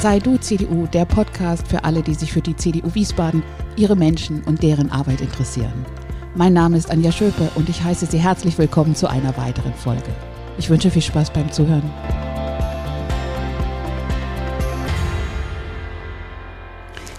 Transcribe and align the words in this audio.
Sei 0.00 0.18
du 0.18 0.36
CDU, 0.36 0.86
der 0.86 1.06
Podcast 1.06 1.66
für 1.68 1.82
alle, 1.84 2.02
die 2.02 2.12
sich 2.12 2.30
für 2.30 2.42
die 2.42 2.54
CDU 2.54 2.94
Wiesbaden, 2.94 3.42
ihre 3.76 3.96
Menschen 3.96 4.44
und 4.44 4.62
deren 4.62 4.90
Arbeit 4.90 5.22
interessieren. 5.22 5.86
Mein 6.34 6.52
Name 6.52 6.76
ist 6.76 6.90
Anja 6.90 7.10
Schöpe 7.10 7.50
und 7.54 7.70
ich 7.70 7.82
heiße 7.82 8.04
Sie 8.04 8.18
herzlich 8.18 8.58
willkommen 8.58 8.94
zu 8.94 9.08
einer 9.08 9.34
weiteren 9.38 9.72
Folge. 9.72 10.14
Ich 10.58 10.68
wünsche 10.68 10.90
viel 10.90 11.00
Spaß 11.00 11.30
beim 11.30 11.50
Zuhören. 11.50 11.90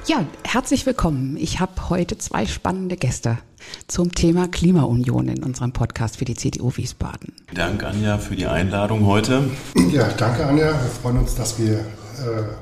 Ja, 0.05 0.23
herzlich 0.43 0.85
willkommen. 0.85 1.35
Ich 1.35 1.59
habe 1.59 1.89
heute 1.89 2.19
zwei 2.19 2.45
spannende 2.45 2.95
Gäste 2.95 3.39
zum 3.87 4.13
Thema 4.13 4.47
Klimaunion 4.47 5.27
in 5.29 5.43
unserem 5.43 5.73
Podcast 5.73 6.17
für 6.17 6.25
die 6.25 6.35
CDU 6.35 6.71
Wiesbaden. 6.77 7.33
Danke, 7.55 7.87
Anja, 7.87 8.19
für 8.19 8.35
die 8.35 8.45
Einladung 8.45 9.07
heute. 9.07 9.49
Ja, 9.91 10.07
danke, 10.09 10.45
Anja. 10.45 10.67
Wir 10.67 10.91
freuen 11.01 11.17
uns, 11.17 11.33
dass 11.33 11.59
wir 11.59 11.83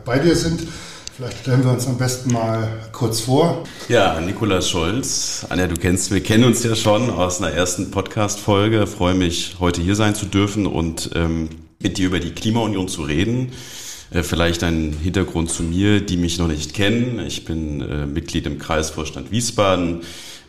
bei 0.04 0.20
dir 0.20 0.36
sind. 0.36 0.62
Vielleicht 1.16 1.40
stellen 1.40 1.64
wir 1.64 1.72
uns 1.72 1.88
am 1.88 1.98
besten 1.98 2.34
mal 2.34 2.68
kurz 2.92 3.22
vor. 3.22 3.64
Ja, 3.88 4.20
Nikolaus 4.20 4.70
Scholz. 4.70 5.46
Anja, 5.48 5.68
du 5.68 5.76
kennst, 5.76 6.12
wir 6.12 6.22
kennen 6.22 6.44
uns 6.44 6.62
ja 6.64 6.76
schon 6.76 7.10
aus 7.10 7.42
einer 7.42 7.54
ersten 7.54 7.90
Podcast-Folge. 7.90 8.86
Freue 8.86 9.14
mich, 9.14 9.56
heute 9.62 9.82
hier 9.82 9.96
sein 9.96 10.14
zu 10.14 10.26
dürfen 10.26 10.68
und 10.68 11.12
ähm, 11.16 11.48
mit 11.82 11.98
dir 11.98 12.08
über 12.08 12.20
die 12.20 12.32
Klimaunion 12.32 12.90
zu 12.90 13.04
reden. 13.04 13.54
Äh, 14.12 14.24
vielleicht 14.24 14.62
ein 14.64 14.92
Hintergrund 14.92 15.50
zu 15.50 15.64
mir, 15.64 16.02
die 16.02 16.18
mich 16.18 16.38
noch 16.38 16.50
nicht 16.50 16.74
kennen. 16.74 17.20
Ich 17.26 17.46
bin 17.46 17.80
äh, 17.80 18.06
Mitglied 18.06 18.46
im 18.46 18.60
Kreisvorstand 18.60 19.32
Wiesbaden, 19.32 20.02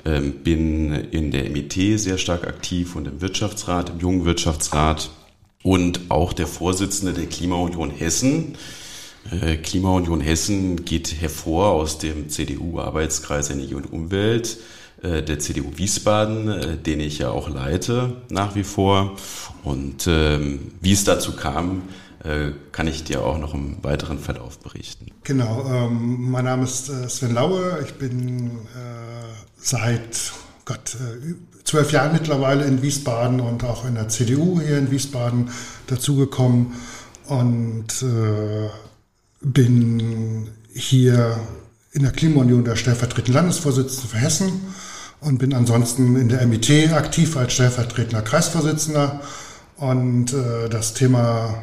äh, 0.03 0.21
bin 0.21 0.93
in 0.93 1.31
der 1.31 1.49
MIT 1.49 2.01
sehr 2.01 2.19
stark 2.19 2.45
aktiv 2.45 2.97
und 2.97 3.07
im 3.07 3.21
Wirtschaftsrat, 3.21 3.91
im 3.91 4.01
jungen 4.01 4.25
Wirtschaftsrat 4.25 5.11
und 5.63 6.01
auch 6.09 6.33
der 6.33 6.49
Vorsitzende 6.49 7.13
der 7.13 7.27
Klimaunion 7.27 7.91
Hessen. 7.91 8.57
Äh, 9.31 9.57
Klimaunion 9.57 10.21
Hessen 10.21 10.85
geht 10.85 11.21
hervor 11.21 11.69
aus 11.69 11.99
dem 11.99 12.29
CDU-Arbeitskreis 12.29 13.51
Energie 13.51 13.75
und 13.75 13.93
Umwelt 13.93 14.59
äh, 15.03 15.23
der 15.23 15.39
CDU 15.39 15.73
Wiesbaden, 15.77 16.49
äh, 16.49 16.77
den 16.77 17.01
ich 17.01 17.19
ja 17.19 17.31
auch 17.31 17.49
leite 17.49 18.17
nach 18.31 18.55
wie 18.55 18.65
vor. 18.65 19.17
Und 19.63 20.07
ähm, 20.07 20.73
wie 20.81 20.93
es 20.93 21.05
dazu 21.05 21.35
kam, 21.37 21.83
äh, 22.25 22.53
kann 22.73 22.87
ich 22.87 23.05
dir 23.05 23.23
auch 23.23 23.39
noch 23.39 23.55
im 23.55 23.83
weiteren 23.83 24.19
Verlauf 24.19 24.59
berichten. 24.59 25.07
Genau, 25.25 25.67
ähm, 25.69 26.31
mein 26.31 26.45
Name 26.45 26.65
ist 26.65 26.89
äh, 26.89 27.09
Sven 27.09 27.35
Laue. 27.35 27.81
Ich 27.85 27.95
bin 27.95 28.47
äh, 28.49 28.51
seit 29.57 30.33
Gott, 30.65 30.97
zwölf 31.63 31.93
Jahren 31.93 32.13
mittlerweile 32.13 32.65
in 32.65 32.83
Wiesbaden 32.83 33.41
und 33.41 33.63
auch 33.63 33.87
in 33.87 33.95
der 33.95 34.09
CDU 34.09 34.61
hier 34.61 34.79
in 34.79 34.91
Wiesbaden 34.91 35.51
dazugekommen 35.87 36.73
und 37.29 38.05
bin 39.41 40.49
hier 40.73 41.39
in 41.93 42.03
der 42.03 42.13
Klimaunion 42.13 42.65
der 42.65 42.77
stellvertretenden 42.77 43.35
Landesvorsitzende 43.35 44.09
für 44.09 44.19
Hessen 44.19 44.61
und 45.21 45.39
bin 45.39 45.55
ansonsten 45.55 46.17
in 46.17 46.29
der 46.29 46.47
MIT 46.47 46.93
aktiv 46.93 47.37
als 47.37 47.55
stellvertretender 47.55 48.23
Kreisvorsitzender. 48.23 49.21
Und 49.77 50.33
äh, 50.33 50.69
das 50.69 50.95
Thema 50.95 51.63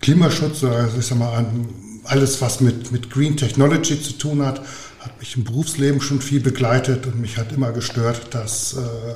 Klimaschutz, 0.00 0.64
also 0.64 0.98
ich 0.98 1.06
sag 1.06 1.18
mal, 1.18 1.44
alles, 2.04 2.40
was 2.40 2.60
mit, 2.60 2.92
mit 2.92 3.10
Green 3.10 3.36
Technology 3.36 4.00
zu 4.02 4.14
tun 4.14 4.44
hat, 4.44 4.60
hat 5.00 5.18
mich 5.18 5.36
im 5.36 5.44
Berufsleben 5.44 6.00
schon 6.00 6.20
viel 6.20 6.40
begleitet 6.40 7.06
und 7.06 7.20
mich 7.20 7.38
hat 7.38 7.52
immer 7.52 7.72
gestört, 7.72 8.34
dass 8.34 8.74
äh, 8.74 9.14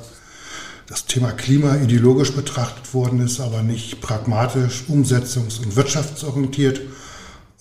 das 0.86 1.06
Thema 1.06 1.32
Klima 1.32 1.76
ideologisch 1.76 2.32
betrachtet 2.32 2.92
worden 2.92 3.20
ist, 3.20 3.40
aber 3.40 3.62
nicht 3.62 4.00
pragmatisch, 4.00 4.84
umsetzungs- 4.88 5.58
und 5.58 5.76
wirtschaftsorientiert. 5.76 6.80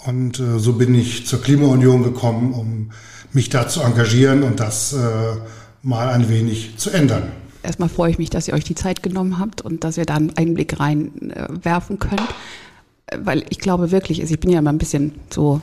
Und 0.05 0.39
äh, 0.39 0.59
so 0.59 0.73
bin 0.73 0.95
ich 0.95 1.25
zur 1.25 1.41
Klimaunion 1.41 2.03
gekommen, 2.03 2.53
um 2.53 2.91
mich 3.31 3.49
da 3.49 3.67
zu 3.67 3.81
engagieren 3.81 4.43
und 4.43 4.59
das 4.59 4.93
äh, 4.93 4.97
mal 5.81 6.09
ein 6.09 6.29
wenig 6.29 6.77
zu 6.77 6.89
ändern. 6.89 7.31
Erstmal 7.63 7.89
freue 7.89 8.11
ich 8.11 8.17
mich, 8.17 8.29
dass 8.29 8.47
ihr 8.47 8.53
euch 8.53 8.65
die 8.65 8.75
Zeit 8.75 9.01
genommen 9.03 9.39
habt 9.39 9.61
und 9.61 9.83
dass 9.83 9.97
ihr 9.97 10.05
da 10.05 10.15
einen 10.15 10.35
Einblick 10.35 10.79
reinwerfen 10.79 11.95
äh, 11.95 11.99
könnt 11.99 12.35
weil 13.17 13.45
ich 13.49 13.59
glaube 13.59 13.91
wirklich, 13.91 14.21
also 14.21 14.33
ich 14.33 14.39
bin 14.39 14.51
ja 14.51 14.59
immer 14.59 14.71
ein 14.71 14.77
bisschen 14.77 15.13
so 15.29 15.61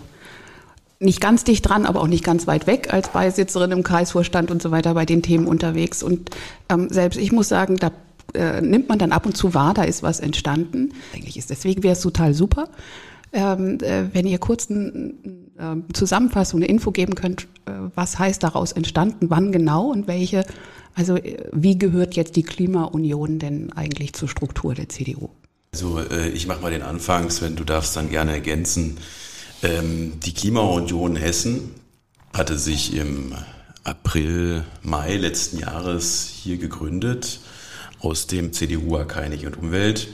nicht 0.99 1.21
ganz 1.21 1.45
dicht 1.45 1.67
dran, 1.67 1.87
aber 1.87 2.03
auch 2.03 2.07
nicht 2.07 2.25
ganz 2.25 2.47
weit 2.47 2.67
weg 2.67 2.93
als 2.93 3.09
Beisitzerin 3.09 3.71
im 3.71 3.83
Kreisvorstand 3.83 4.51
und 4.51 4.61
so 4.61 4.71
weiter 4.71 4.93
bei 4.95 5.07
den 5.07 5.23
Themen 5.23 5.47
unterwegs. 5.47 6.03
Und 6.03 6.31
ähm, 6.69 6.89
selbst 6.91 7.19
ich 7.19 7.33
muss 7.33 7.49
sagen, 7.49 7.77
da 7.77 7.91
äh, 8.35 8.61
nimmt 8.61 8.89
man 8.91 8.99
dann 8.99 9.13
ab 9.13 9.25
und 9.25 9.37
zu 9.37 9.55
wahr, 9.55 9.73
da 9.73 9.85
ist 9.85 10.03
was 10.03 10.21
entstanden. 10.21 10.93
Eigentlich 11.15 11.39
ist 11.39 11.49
deswegen 11.49 11.83
wäre 11.83 11.95
es 11.95 12.01
total 12.01 12.35
super, 12.35 12.69
ähm, 13.33 13.79
äh, 13.81 14.05
wenn 14.13 14.27
ihr 14.27 14.39
kurz 14.39 14.71
eine 14.71 15.15
äh, 15.59 15.93
Zusammenfassung, 15.93 16.61
eine 16.61 16.69
Info 16.69 16.91
geben 16.91 17.15
könnt, 17.15 17.43
äh, 17.67 17.73
was 17.95 18.19
heißt 18.19 18.43
daraus 18.43 18.73
entstanden, 18.73 19.31
wann 19.31 19.53
genau 19.53 19.91
und 19.91 20.07
welche, 20.07 20.45
also 20.95 21.17
äh, 21.17 21.49
wie 21.53 21.79
gehört 21.79 22.17
jetzt 22.17 22.37
die 22.37 22.43
Klimaunion 22.43 23.39
denn 23.39 23.73
eigentlich 23.73 24.13
zur 24.13 24.29
Struktur 24.29 24.75
der 24.75 24.89
CDU? 24.89 25.29
Also 25.73 26.01
äh, 26.01 26.29
ich 26.31 26.47
mache 26.47 26.61
mal 26.61 26.71
den 26.71 26.83
Anfang, 26.83 27.31
Sven, 27.31 27.57
du 27.57 27.65
darfst 27.65 27.97
dann 27.97 28.11
gerne 28.11 28.33
ergänzen. 28.33 28.99
Ähm, 29.63 30.15
die 30.21 30.35
Klimaunion 30.35 31.17
Hessen 31.17 31.71
hatte 32.33 32.59
sich 32.59 32.97
im 32.97 33.35
April, 33.85 34.65
Mai 34.83 35.17
letzten 35.17 35.59
Jahres 35.59 36.29
hier 36.29 36.59
gegründet 36.59 37.41
aus 38.01 38.27
dem 38.27 38.53
CDU 38.53 38.97
AK 38.97 39.19
Energie 39.19 39.47
und 39.47 39.59
Umwelt. 39.59 40.09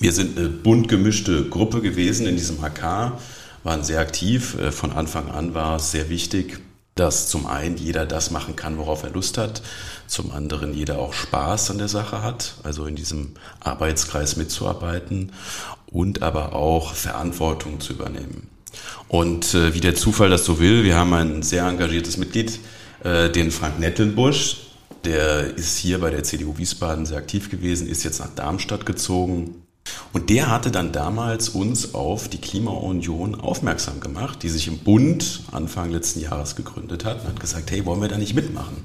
Wir 0.00 0.14
sind 0.14 0.38
eine 0.38 0.48
bunt 0.48 0.88
gemischte 0.88 1.44
Gruppe 1.50 1.82
gewesen 1.82 2.26
in 2.26 2.34
diesem 2.34 2.62
HK, 2.62 3.18
waren 3.64 3.84
sehr 3.84 4.00
aktiv. 4.00 4.56
Äh, 4.58 4.72
von 4.72 4.92
Anfang 4.92 5.30
an 5.30 5.52
war 5.52 5.76
es 5.76 5.90
sehr 5.90 6.08
wichtig, 6.08 6.60
dass 6.94 7.28
zum 7.28 7.46
einen 7.46 7.76
jeder 7.76 8.06
das 8.06 8.30
machen 8.30 8.56
kann, 8.56 8.78
worauf 8.78 9.02
er 9.02 9.10
Lust 9.10 9.36
hat, 9.36 9.60
zum 10.06 10.32
anderen 10.32 10.72
jeder 10.72 10.98
auch 10.98 11.12
Spaß 11.12 11.70
an 11.70 11.76
der 11.76 11.88
Sache 11.88 12.22
hat, 12.22 12.54
also 12.62 12.86
in 12.86 12.96
diesem 12.96 13.34
Arbeitskreis 13.60 14.36
mitzuarbeiten 14.36 15.32
und 15.86 16.22
aber 16.22 16.54
auch 16.54 16.94
Verantwortung 16.94 17.78
zu 17.80 17.92
übernehmen. 17.92 18.48
Und 19.08 19.52
äh, 19.52 19.74
wie 19.74 19.80
der 19.80 19.96
Zufall 19.96 20.30
das 20.30 20.46
so 20.46 20.60
will, 20.60 20.82
wir 20.82 20.96
haben 20.96 21.12
ein 21.12 21.42
sehr 21.42 21.66
engagiertes 21.66 22.16
Mitglied, 22.16 22.58
äh, 23.04 23.28
den 23.28 23.50
Frank 23.50 23.78
Nettelbusch, 23.78 24.56
der 25.04 25.58
ist 25.58 25.76
hier 25.76 26.00
bei 26.00 26.08
der 26.08 26.22
CDU 26.22 26.56
Wiesbaden 26.56 27.04
sehr 27.04 27.18
aktiv 27.18 27.50
gewesen, 27.50 27.86
ist 27.86 28.02
jetzt 28.02 28.20
nach 28.20 28.34
Darmstadt 28.34 28.86
gezogen, 28.86 29.62
und 30.12 30.28
der 30.28 30.50
hatte 30.50 30.70
dann 30.70 30.92
damals 30.92 31.50
uns 31.50 31.94
auf 31.94 32.28
die 32.28 32.40
Klimaunion 32.40 33.40
aufmerksam 33.40 34.00
gemacht, 34.00 34.42
die 34.42 34.48
sich 34.48 34.66
im 34.66 34.78
Bund 34.78 35.42
Anfang 35.52 35.90
letzten 35.90 36.20
Jahres 36.20 36.56
gegründet 36.56 37.04
hat 37.04 37.20
und 37.20 37.28
hat 37.28 37.40
gesagt, 37.40 37.70
hey, 37.70 37.86
wollen 37.86 38.00
wir 38.00 38.08
da 38.08 38.18
nicht 38.18 38.34
mitmachen? 38.34 38.84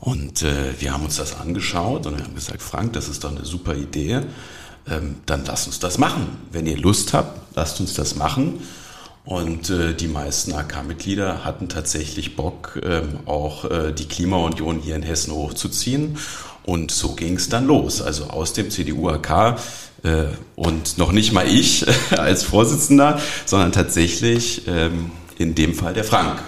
Und 0.00 0.42
äh, 0.42 0.80
wir 0.80 0.92
haben 0.92 1.04
uns 1.04 1.16
das 1.16 1.40
angeschaut 1.40 2.06
und 2.06 2.16
wir 2.16 2.24
haben 2.24 2.34
gesagt, 2.34 2.62
Frank, 2.62 2.92
das 2.92 3.08
ist 3.08 3.24
doch 3.24 3.30
eine 3.30 3.44
super 3.44 3.74
Idee, 3.74 4.20
ähm, 4.88 5.16
dann 5.26 5.44
lasst 5.44 5.66
uns 5.66 5.80
das 5.80 5.98
machen. 5.98 6.28
Wenn 6.52 6.66
ihr 6.66 6.78
Lust 6.78 7.14
habt, 7.14 7.56
lasst 7.56 7.80
uns 7.80 7.94
das 7.94 8.14
machen. 8.14 8.60
Und 9.24 9.68
äh, 9.68 9.92
die 9.92 10.06
meisten 10.06 10.54
AK-Mitglieder 10.54 11.44
hatten 11.44 11.68
tatsächlich 11.68 12.36
Bock, 12.36 12.80
ähm, 12.82 13.18
auch 13.26 13.64
äh, 13.64 13.92
die 13.92 14.06
Klimaunion 14.06 14.78
hier 14.78 14.96
in 14.96 15.02
Hessen 15.02 15.34
hochzuziehen. 15.34 16.16
Und 16.64 16.90
so 16.90 17.14
ging 17.14 17.36
es 17.36 17.48
dann 17.48 17.66
los. 17.66 18.00
Also 18.00 18.28
aus 18.28 18.52
dem 18.52 18.70
CDU-AK 18.70 19.58
und 20.54 20.98
noch 20.98 21.12
nicht 21.12 21.32
mal 21.32 21.46
ich 21.46 21.86
als 22.16 22.44
Vorsitzender, 22.44 23.20
sondern 23.46 23.72
tatsächlich 23.72 24.66
ähm, 24.66 25.10
in 25.38 25.54
dem 25.54 25.74
Fall 25.74 25.94
der 25.94 26.04
Frank. 26.04 26.40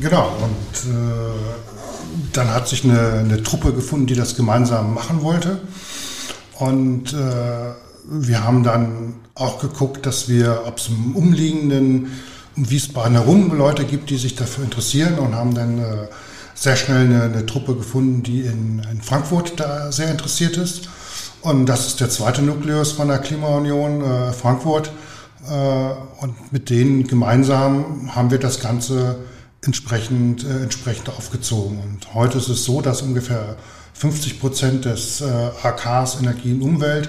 Genau, 0.00 0.32
und 0.40 0.92
äh, 0.92 2.32
dann 2.32 2.54
hat 2.54 2.68
sich 2.68 2.84
eine, 2.84 3.12
eine, 3.14 3.42
Truppe 3.42 3.72
gefunden, 3.72 4.06
die 4.06 4.14
das 4.14 4.36
gemeinsam 4.36 4.94
machen 4.94 5.22
wollte. 5.22 5.58
Und 6.58 7.12
äh, 7.12 7.16
wir 8.04 8.44
haben 8.44 8.62
dann 8.62 9.14
auch 9.34 9.60
geguckt, 9.60 10.06
dass 10.06 10.28
wir, 10.28 10.62
ob 10.66 10.78
es 10.78 10.88
im 10.88 11.16
umliegenden 11.16 12.12
um 12.56 12.70
Wiesbaden 12.70 13.12
herum 13.12 13.56
Leute 13.56 13.84
gibt, 13.84 14.10
die 14.10 14.18
sich 14.18 14.34
dafür 14.34 14.64
interessieren 14.64 15.18
und 15.18 15.34
haben 15.34 15.54
dann 15.54 15.78
äh, 15.78 16.08
sehr 16.54 16.74
schnell 16.74 17.04
eine, 17.04 17.22
eine, 17.22 17.46
Truppe 17.46 17.76
gefunden, 17.76 18.24
die 18.24 18.40
in, 18.40 18.84
in 18.90 19.00
Frankfurt 19.00 19.60
da 19.60 19.92
sehr 19.92 20.10
interessiert 20.10 20.56
ist. 20.56 20.88
Und 21.42 21.66
das 21.66 21.86
ist 21.86 22.00
der 22.00 22.10
zweite 22.10 22.42
Nukleus 22.42 22.92
von 22.92 23.08
der 23.08 23.18
Klimaunion 23.18 24.02
äh, 24.02 24.32
Frankfurt. 24.32 24.90
Äh, 25.48 26.22
und 26.22 26.52
mit 26.52 26.70
denen 26.70 27.06
gemeinsam 27.06 28.14
haben 28.14 28.30
wir 28.30 28.38
das 28.38 28.60
Ganze 28.60 29.20
entsprechend, 29.64 30.44
äh, 30.44 30.62
entsprechend 30.62 31.08
aufgezogen. 31.08 31.80
Und 31.80 32.14
heute 32.14 32.38
ist 32.38 32.48
es 32.48 32.64
so, 32.64 32.80
dass 32.80 33.02
ungefähr 33.02 33.56
50 33.94 34.40
Prozent 34.40 34.84
des 34.84 35.20
äh, 35.20 35.50
AKs 35.62 36.20
Energie 36.20 36.52
und 36.52 36.62
Umwelt 36.62 37.08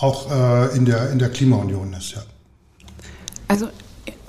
auch 0.00 0.30
äh, 0.30 0.76
in, 0.76 0.84
der, 0.84 1.10
in 1.10 1.18
der 1.18 1.30
Klimaunion 1.30 1.92
ist. 1.94 2.12
Ja. 2.12 2.22
Also 3.48 3.68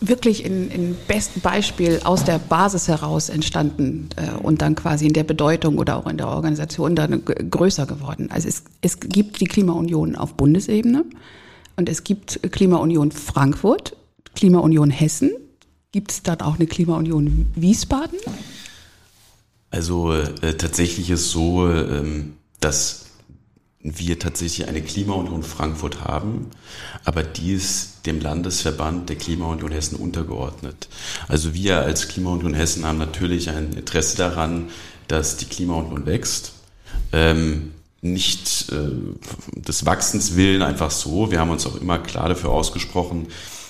wirklich 0.01 0.45
in, 0.45 0.69
in 0.71 0.95
besten 1.07 1.41
Beispiel 1.41 2.01
aus 2.03 2.23
der 2.23 2.39
Basis 2.39 2.87
heraus 2.87 3.29
entstanden 3.29 4.09
äh, 4.15 4.31
und 4.37 4.61
dann 4.61 4.75
quasi 4.75 5.07
in 5.07 5.13
der 5.13 5.23
Bedeutung 5.23 5.77
oder 5.77 5.97
auch 5.97 6.07
in 6.07 6.17
der 6.17 6.27
Organisation 6.27 6.95
dann 6.95 7.23
größer 7.25 7.85
geworden. 7.85 8.29
Also 8.31 8.47
es, 8.47 8.63
es 8.81 8.99
gibt 8.99 9.39
die 9.41 9.45
Klimaunion 9.45 10.15
auf 10.15 10.33
Bundesebene 10.33 11.05
und 11.75 11.89
es 11.89 12.03
gibt 12.03 12.39
Klimaunion 12.51 13.11
Frankfurt, 13.11 13.95
Klimaunion 14.35 14.89
Hessen 14.89 15.31
Gibt 15.95 16.11
es 16.11 16.23
dann 16.23 16.41
auch 16.41 16.55
eine 16.55 16.67
Klimaunion 16.67 17.47
Wiesbaden? 17.55 18.19
Also 19.71 20.11
äh, 20.11 20.57
tatsächlich 20.57 21.09
ist 21.09 21.31
so, 21.31 21.69
ähm, 21.69 22.33
dass 22.59 23.04
wir 23.87 24.17
tatsächlich 24.17 24.67
eine 24.67 24.81
Klimaunion 24.81 25.43
Frankfurt 25.43 26.03
haben, 26.03 26.49
aber 27.03 27.21
die 27.21 27.53
ist 27.53 28.07
dem 28.07 28.19
Landesverband 28.19 29.09
der 29.09 29.15
Klimaunion 29.15 29.71
Hessen 29.71 29.97
untergeordnet. 29.97 30.87
Also 31.27 31.53
wir 31.53 31.81
als 31.81 32.07
Klimaunion 32.07 32.55
Hessen 32.55 32.83
haben 32.83 32.97
natürlich 32.97 33.49
ein 33.49 33.73
Interesse 33.73 34.17
daran, 34.17 34.69
dass 35.07 35.37
die 35.37 35.45
Klimaunion 35.45 36.07
wächst. 36.07 36.53
Ähm, 37.11 37.73
nicht 38.01 38.71
äh, 38.71 38.89
des 39.53 39.85
Wachsens 39.85 40.35
willen 40.35 40.63
einfach 40.63 40.89
so. 40.89 41.29
Wir 41.29 41.39
haben 41.39 41.51
uns 41.51 41.67
auch 41.67 41.75
immer 41.75 41.99
klar 41.99 42.29
dafür 42.29 42.49
ausgesprochen, 42.49 43.27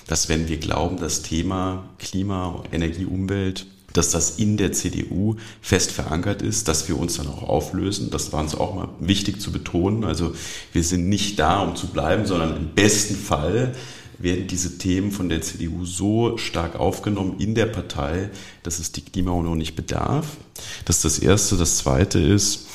dass 0.07 0.29
wenn 0.29 0.47
wir 0.47 0.57
glauben, 0.57 0.97
das 0.97 1.23
Thema 1.23 1.89
Klima, 1.99 2.63
Energie, 2.71 3.05
Umwelt 3.05 3.65
dass 3.97 4.11
das 4.11 4.31
in 4.31 4.57
der 4.57 4.71
CDU 4.71 5.35
fest 5.61 5.91
verankert 5.91 6.41
ist, 6.41 6.67
dass 6.67 6.87
wir 6.87 6.97
uns 6.97 7.17
dann 7.17 7.27
auch 7.27 7.43
auflösen. 7.43 8.09
Das 8.11 8.33
war 8.33 8.41
uns 8.41 8.55
auch 8.55 8.75
mal 8.75 8.89
wichtig 8.99 9.41
zu 9.41 9.51
betonen. 9.51 10.03
Also 10.03 10.33
wir 10.73 10.83
sind 10.83 11.07
nicht 11.07 11.39
da, 11.39 11.61
um 11.61 11.75
zu 11.75 11.87
bleiben, 11.87 12.25
sondern 12.25 12.57
im 12.57 12.69
besten 12.75 13.15
Fall 13.15 13.73
werden 14.17 14.47
diese 14.47 14.77
Themen 14.77 15.11
von 15.11 15.29
der 15.29 15.41
CDU 15.41 15.85
so 15.85 16.37
stark 16.37 16.75
aufgenommen 16.75 17.35
in 17.39 17.55
der 17.55 17.65
Partei, 17.65 18.29
dass 18.63 18.79
es 18.79 18.91
die 18.91 19.01
Klimaunion 19.01 19.57
nicht 19.57 19.75
bedarf. 19.75 20.37
Das 20.85 20.97
ist 20.97 21.05
das 21.05 21.19
Erste. 21.19 21.57
Das 21.57 21.77
Zweite 21.77 22.19
ist, 22.19 22.67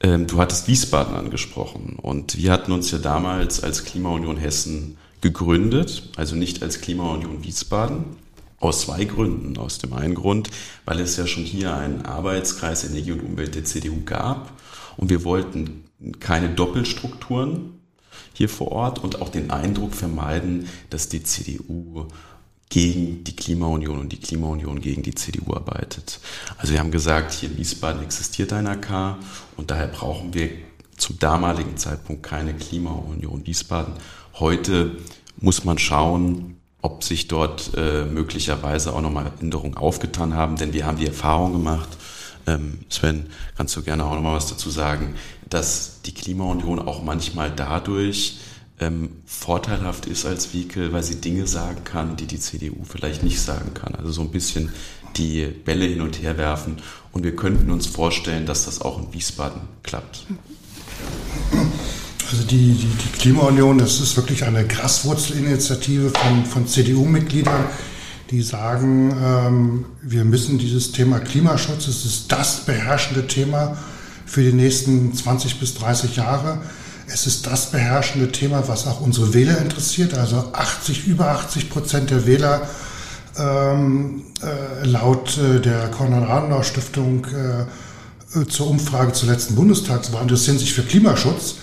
ähm, 0.00 0.26
du 0.26 0.38
hattest 0.38 0.68
Wiesbaden 0.68 1.14
angesprochen 1.14 1.96
und 2.00 2.36
wir 2.36 2.52
hatten 2.52 2.72
uns 2.72 2.90
ja 2.90 2.98
damals 2.98 3.62
als 3.62 3.84
Klimaunion 3.84 4.36
Hessen 4.36 4.96
gegründet, 5.20 6.10
also 6.16 6.36
nicht 6.36 6.62
als 6.62 6.80
Klimaunion 6.80 7.42
Wiesbaden, 7.42 8.04
aus 8.66 8.82
zwei 8.82 9.04
Gründen. 9.04 9.56
Aus 9.58 9.78
dem 9.78 9.92
einen 9.92 10.14
Grund, 10.14 10.50
weil 10.84 11.00
es 11.00 11.16
ja 11.16 11.26
schon 11.26 11.44
hier 11.44 11.74
einen 11.74 12.04
Arbeitskreis 12.04 12.84
Energie 12.84 13.12
und 13.12 13.22
Umwelt 13.22 13.54
der 13.54 13.64
CDU 13.64 14.02
gab 14.04 14.52
und 14.96 15.10
wir 15.10 15.24
wollten 15.24 15.84
keine 16.20 16.50
Doppelstrukturen 16.50 17.80
hier 18.32 18.48
vor 18.48 18.72
Ort 18.72 19.02
und 19.02 19.20
auch 19.22 19.30
den 19.30 19.50
Eindruck 19.50 19.94
vermeiden, 19.94 20.68
dass 20.90 21.08
die 21.08 21.22
CDU 21.22 22.06
gegen 22.68 23.24
die 23.24 23.36
Klimaunion 23.36 23.98
und 23.98 24.12
die 24.12 24.20
Klimaunion 24.20 24.80
gegen 24.80 25.02
die 25.02 25.14
CDU 25.14 25.54
arbeitet. 25.54 26.20
Also 26.58 26.72
wir 26.72 26.80
haben 26.80 26.90
gesagt, 26.90 27.32
hier 27.32 27.50
in 27.50 27.56
Wiesbaden 27.56 28.02
existiert 28.02 28.52
ein 28.52 28.66
AK 28.66 29.18
und 29.56 29.70
daher 29.70 29.86
brauchen 29.86 30.34
wir 30.34 30.50
zum 30.96 31.18
damaligen 31.18 31.76
Zeitpunkt 31.76 32.22
keine 32.22 32.54
Klimaunion 32.54 33.46
Wiesbaden. 33.46 33.94
Heute 34.34 34.96
muss 35.38 35.64
man 35.64 35.78
schauen, 35.78 36.55
ob 36.82 37.02
sich 37.02 37.28
dort 37.28 37.72
äh, 37.76 38.04
möglicherweise 38.04 38.92
auch 38.92 39.00
nochmal 39.00 39.32
Änderungen 39.40 39.76
aufgetan 39.76 40.34
haben, 40.34 40.56
denn 40.56 40.72
wir 40.72 40.86
haben 40.86 40.98
die 40.98 41.06
Erfahrung 41.06 41.52
gemacht, 41.52 41.88
ähm, 42.46 42.80
Sven, 42.88 43.26
kannst 43.56 43.74
du 43.76 43.82
gerne 43.82 44.04
auch 44.04 44.14
nochmal 44.14 44.36
was 44.36 44.46
dazu 44.46 44.70
sagen, 44.70 45.14
dass 45.48 46.02
die 46.02 46.14
Klimaunion 46.14 46.78
auch 46.78 47.02
manchmal 47.02 47.50
dadurch 47.50 48.38
ähm, 48.78 49.22
vorteilhaft 49.24 50.06
ist 50.06 50.26
als 50.26 50.52
Vehikel, 50.52 50.92
weil 50.92 51.02
sie 51.02 51.20
Dinge 51.20 51.46
sagen 51.46 51.82
kann, 51.84 52.16
die 52.16 52.26
die 52.26 52.38
CDU 52.38 52.84
vielleicht 52.84 53.22
nicht 53.22 53.40
sagen 53.40 53.74
kann. 53.74 53.94
Also 53.94 54.12
so 54.12 54.22
ein 54.22 54.30
bisschen 54.30 54.70
die 55.16 55.46
Bälle 55.46 55.86
hin 55.86 56.02
und 56.02 56.20
her 56.20 56.36
werfen. 56.36 56.76
Und 57.12 57.24
wir 57.24 57.34
könnten 57.34 57.70
uns 57.70 57.86
vorstellen, 57.86 58.46
dass 58.46 58.66
das 58.66 58.82
auch 58.82 58.98
in 58.98 59.12
Wiesbaden 59.12 59.62
klappt. 59.82 60.26
Also 62.30 62.42
die, 62.42 62.72
die, 62.72 62.86
die 62.86 63.18
Klimaunion, 63.18 63.78
das 63.78 64.00
ist 64.00 64.16
wirklich 64.16 64.44
eine 64.44 64.66
Graswurzelinitiative 64.66 66.10
von, 66.10 66.44
von 66.44 66.66
CDU-Mitgliedern, 66.66 67.66
die 68.30 68.42
sagen, 68.42 69.16
ähm, 69.22 69.84
wir 70.02 70.24
müssen 70.24 70.58
dieses 70.58 70.90
Thema 70.90 71.20
Klimaschutz, 71.20 71.86
es 71.86 72.04
ist 72.04 72.32
das 72.32 72.64
beherrschende 72.64 73.28
Thema 73.28 73.76
für 74.24 74.42
die 74.42 74.52
nächsten 74.52 75.14
20 75.14 75.60
bis 75.60 75.74
30 75.74 76.16
Jahre. 76.16 76.58
Es 77.06 77.28
ist 77.28 77.46
das 77.46 77.70
beherrschende 77.70 78.32
Thema, 78.32 78.66
was 78.66 78.88
auch 78.88 79.00
unsere 79.00 79.32
Wähler 79.32 79.58
interessiert. 79.58 80.14
Also 80.14 80.50
80, 80.52 81.06
über 81.06 81.28
80 81.28 81.70
Prozent 81.70 82.10
der 82.10 82.26
Wähler 82.26 82.68
ähm, 83.38 84.24
äh, 84.42 84.84
laut 84.84 85.38
äh, 85.38 85.60
der 85.60 85.88
Konrad-Adenauer-Stiftung 85.92 87.24
äh, 87.26 88.46
zur 88.48 88.68
Umfrage 88.68 89.12
zur 89.12 89.28
letzten 89.28 89.54
Bundestagswahl 89.54 90.22
interessieren 90.22 90.58
sich 90.58 90.74
für 90.74 90.82
Klimaschutz. 90.82 91.54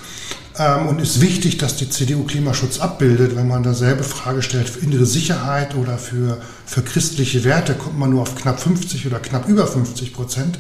Ähm, 0.58 0.88
und 0.88 1.02
ist 1.02 1.20
wichtig, 1.20 1.58
dass 1.58 1.78
die 1.78 1.90
CDU 1.90 2.24
Klimaschutz 2.24 2.80
abbildet. 2.80 3.36
Wenn 3.36 3.48
man 3.48 3.64
dasselbe 3.64 4.04
Frage 4.04 4.42
stellt 4.42 4.70
für 4.70 4.80
innere 4.80 5.06
Sicherheit 5.06 5.76
oder 5.76 5.98
für, 5.98 6.40
für 6.66 6.84
christliche 6.84 7.44
Werte, 7.44 7.74
kommt 7.74 7.98
man 7.98 8.12
nur 8.12 8.22
auf 8.22 8.36
knapp 8.36 8.60
50 8.60 9.08
oder 9.08 9.20
knapp 9.20 9.48
über 9.48 9.66
50 9.66 10.14
Prozent. 10.14 10.60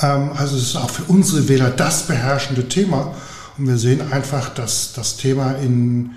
Ähm, 0.00 0.30
also 0.34 0.56
es 0.56 0.62
ist 0.62 0.76
auch 0.76 0.90
für 0.90 1.04
unsere 1.04 1.48
Wähler 1.48 1.70
das 1.70 2.06
beherrschende 2.06 2.68
Thema. 2.68 3.14
Und 3.58 3.68
wir 3.68 3.78
sehen 3.78 4.12
einfach, 4.12 4.54
dass 4.54 4.94
das 4.94 5.16
Thema 5.18 5.52
in, 5.52 6.12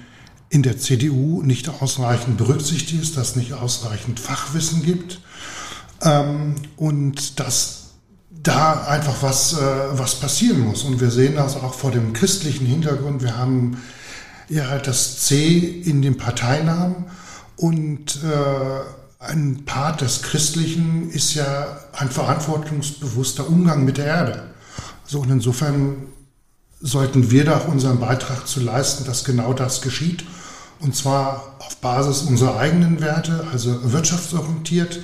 in 0.50 0.64
der 0.64 0.78
CDU 0.78 1.44
nicht 1.44 1.70
ausreichend 1.82 2.38
berücksichtigt 2.38 3.02
ist, 3.02 3.18
dass 3.18 3.32
es 3.32 3.36
nicht 3.36 3.54
ausreichend 3.54 4.20
Fachwissen 4.20 4.84
gibt 4.84 5.20
ähm, 6.02 6.56
und 6.78 7.40
dass 7.40 7.87
da 8.44 8.86
einfach 8.88 9.22
was, 9.22 9.54
äh, 9.54 9.58
was 9.94 10.16
passieren 10.16 10.62
muss. 10.62 10.84
Und 10.84 11.00
wir 11.00 11.12
sehen 11.12 11.36
das 11.36 11.56
auch 11.56 11.74
vor 11.74 11.92
dem 11.92 12.14
christlichen 12.14 12.66
Hintergrund. 12.66 13.22
Wir 13.22 13.38
haben 13.38 13.82
ja 14.50 14.68
halt 14.68 14.88
das 14.88 15.20
C 15.20 15.58
in 15.58 16.02
dem 16.02 16.18
Parteinamen 16.18 17.06
und 17.58 18.20
äh, 18.24 18.98
ein 19.20 19.66
Part 19.66 20.02
des 20.02 20.22
Christlichen 20.22 21.10
ist 21.10 21.34
ja 21.34 21.80
ein 21.94 22.10
verantwortungsbewusster 22.10 23.48
Umgang 23.48 23.84
mit 23.84 23.98
der 23.98 24.06
Erde. 24.06 24.44
So 25.06 25.22
und 25.22 25.32
insofern 25.32 26.08
sollten 26.80 27.32
wir 27.32 27.44
da 27.44 27.58
unseren 27.58 28.00
Beitrag 28.00 28.48
zu 28.48 28.60
leisten, 28.60 29.06
dass 29.06 29.24
genau 29.24 29.54
das 29.54 29.82
geschieht. 29.82 30.24
Und 30.80 30.96
zwar 30.96 31.56
auf 31.60 31.78
Basis 31.78 32.22
unserer 32.22 32.58
eigenen 32.60 33.02
Werte, 33.02 33.48
also 33.52 33.92
wirtschaftsorientiert, 33.92 35.00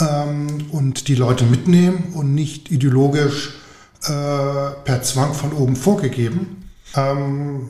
ähm, 0.00 0.66
und 0.70 1.08
die 1.08 1.14
Leute 1.14 1.44
mitnehmen 1.44 2.12
und 2.14 2.34
nicht 2.34 2.70
ideologisch 2.70 3.54
äh, 4.04 4.08
per 4.84 5.02
Zwang 5.02 5.34
von 5.34 5.52
oben 5.52 5.76
vorgegeben. 5.76 6.68
Ähm, 6.94 7.68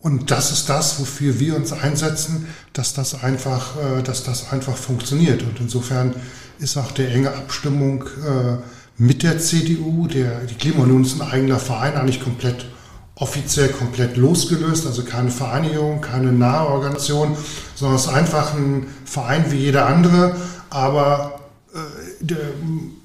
und 0.00 0.30
das 0.30 0.50
ist 0.50 0.68
das, 0.68 0.98
wofür 0.98 1.38
wir 1.40 1.56
uns 1.56 1.72
einsetzen, 1.72 2.46
dass 2.72 2.94
das 2.94 3.22
einfach, 3.22 3.76
äh, 3.76 4.02
dass 4.02 4.24
das 4.24 4.52
einfach 4.52 4.76
funktioniert. 4.76 5.42
Und 5.42 5.60
insofern 5.60 6.14
ist 6.58 6.76
auch 6.76 6.92
der 6.92 7.12
enge 7.12 7.34
Abstimmung 7.34 8.04
äh, 8.04 8.56
mit 8.96 9.22
der 9.22 9.38
CDU, 9.38 10.06
der, 10.06 10.40
die 10.40 10.54
Klimaunion 10.54 11.04
ist 11.04 11.20
ein 11.20 11.28
eigener 11.28 11.58
Verein, 11.58 11.94
eigentlich 11.94 12.22
komplett 12.22 12.66
offiziell 13.20 13.68
komplett 13.68 14.16
losgelöst, 14.16 14.86
also 14.86 15.04
keine 15.04 15.30
Vereinigung, 15.30 16.00
keine 16.00 16.32
nahe 16.32 16.66
Organisation, 16.66 17.36
sondern 17.74 17.96
es 17.96 18.06
ist 18.06 18.12
einfach 18.12 18.54
ein 18.54 18.86
Verein 19.04 19.52
wie 19.52 19.58
jeder 19.58 19.86
andere, 19.86 20.36
aber 20.70 21.39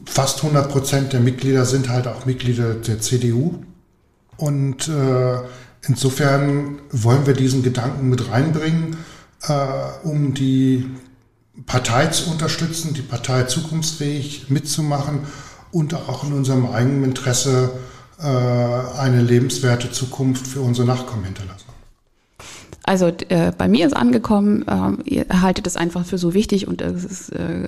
fast 0.05 0.43
100 0.43 0.69
Prozent 0.69 1.13
der 1.13 1.19
Mitglieder 1.19 1.65
sind 1.65 1.89
halt 1.89 2.07
auch 2.07 2.25
Mitglieder 2.25 2.73
der 2.73 2.99
CDU. 2.99 3.55
Und 4.37 4.87
äh, 4.89 5.37
insofern 5.87 6.79
wollen 6.91 7.25
wir 7.25 7.33
diesen 7.33 7.63
Gedanken 7.63 8.09
mit 8.09 8.29
reinbringen, 8.29 8.97
äh, 9.47 9.53
um 10.03 10.33
die 10.33 10.89
Partei 11.65 12.07
zu 12.07 12.29
unterstützen, 12.29 12.93
die 12.93 13.01
Partei 13.01 13.43
zukunftsfähig 13.43 14.49
mitzumachen 14.49 15.19
und 15.71 15.93
auch 15.93 16.25
in 16.25 16.33
unserem 16.33 16.69
eigenen 16.69 17.05
Interesse 17.05 17.71
äh, 18.19 18.25
eine 18.25 19.21
lebenswerte 19.21 19.91
Zukunft 19.91 20.47
für 20.47 20.61
unsere 20.61 20.87
Nachkommen 20.87 21.23
hinterlassen. 21.23 21.65
Also 22.83 23.07
äh, 23.29 23.51
bei 23.57 23.67
mir 23.67 23.87
ist 23.87 23.95
angekommen, 23.95 24.65
äh, 24.67 25.09
ihr 25.09 25.25
haltet 25.41 25.65
es 25.65 25.75
einfach 25.75 26.05
für 26.05 26.17
so 26.17 26.33
wichtig 26.33 26.67
und 26.67 26.81
es 26.81 27.03
ist 27.03 27.29
äh, 27.29 27.67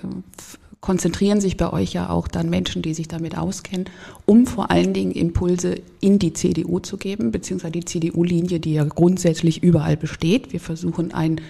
konzentrieren 0.82 1.42
sich 1.42 1.58
bei 1.58 1.72
euch 1.72 1.94
ja 1.94 2.10
auch 2.10 2.28
dann 2.28 2.50
Menschen, 2.50 2.82
die 2.82 2.94
sich 2.94 3.08
damit 3.08 3.38
auskennen, 3.38 3.86
um 4.26 4.46
vor 4.46 4.72
allen 4.72 4.94
Dingen 4.94 5.12
Impulse 5.12 5.82
in 6.00 6.20
die 6.20 6.34
CDU 6.34 6.80
zu 6.80 6.98
geben, 6.98 7.32
beziehungsweise 7.32 7.72
die 7.72 7.86
CDU-Linie, 7.86 8.60
die 8.60 8.74
ja 8.74 8.84
grundsätzlich 8.84 9.64
überall 9.64 9.98
besteht. 9.98 10.54
Wir 10.54 10.60
versuchen 10.60 11.14
ein 11.14 11.42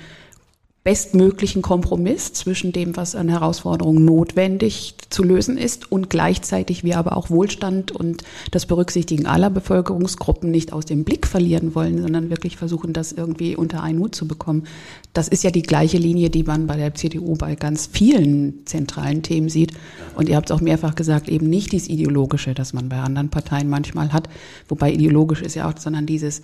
bestmöglichen 0.88 1.62
Kompromiss 1.62 2.32
zwischen 2.32 2.72
dem, 2.72 2.96
was 2.96 3.14
an 3.14 3.28
Herausforderungen 3.28 4.06
notwendig 4.06 4.96
zu 5.10 5.22
lösen 5.22 5.58
ist 5.58 5.92
und 5.92 6.10
gleichzeitig 6.10 6.86
wir 6.86 6.98
aber 6.98 7.18
auch 7.18 7.30
Wohlstand 7.30 7.92
und 7.92 8.24
das 8.52 8.66
Berücksichtigen 8.68 9.26
aller 9.26 9.50
Bevölkerungsgruppen 9.50 10.50
nicht 10.50 10.72
aus 10.72 10.86
dem 10.86 11.04
Blick 11.04 11.28
verlieren 11.28 11.76
wollen, 11.76 12.02
sondern 12.02 12.30
wirklich 12.30 12.56
versuchen, 12.56 12.94
das 12.94 13.12
irgendwie 13.12 13.58
unter 13.58 13.84
einen 13.84 14.00
Hut 14.00 14.16
zu 14.16 14.30
bekommen. 14.30 14.64
Das 15.12 15.28
ist 15.28 15.44
ja 15.44 15.52
die 15.52 15.62
gleiche 15.62 15.98
Linie, 15.98 16.30
die 16.30 16.44
man 16.44 16.68
bei 16.68 16.78
der 16.78 16.96
CDU 16.96 17.36
bei 17.36 17.56
ganz 17.56 17.90
vielen 17.92 18.66
zentralen 18.66 19.24
Themen 19.24 19.50
sieht. 19.50 19.74
Und 20.16 20.30
ihr 20.30 20.38
habt 20.38 20.50
es 20.50 20.56
auch 20.56 20.62
mehrfach 20.62 20.96
gesagt, 20.96 21.28
eben 21.28 21.50
nicht 21.50 21.74
dieses 21.74 21.90
Ideologische, 21.90 22.54
das 22.54 22.72
man 22.72 22.88
bei 22.88 23.00
anderen 23.00 23.28
Parteien 23.28 23.68
manchmal 23.68 24.14
hat, 24.14 24.30
wobei 24.70 24.94
ideologisch 24.94 25.42
ist 25.42 25.56
ja 25.56 25.70
auch, 25.70 25.78
sondern 25.78 26.06
dieses, 26.06 26.44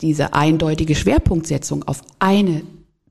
diese 0.00 0.34
eindeutige 0.34 0.94
Schwerpunktsetzung 0.94 1.82
auf 1.88 2.02
eine 2.20 2.62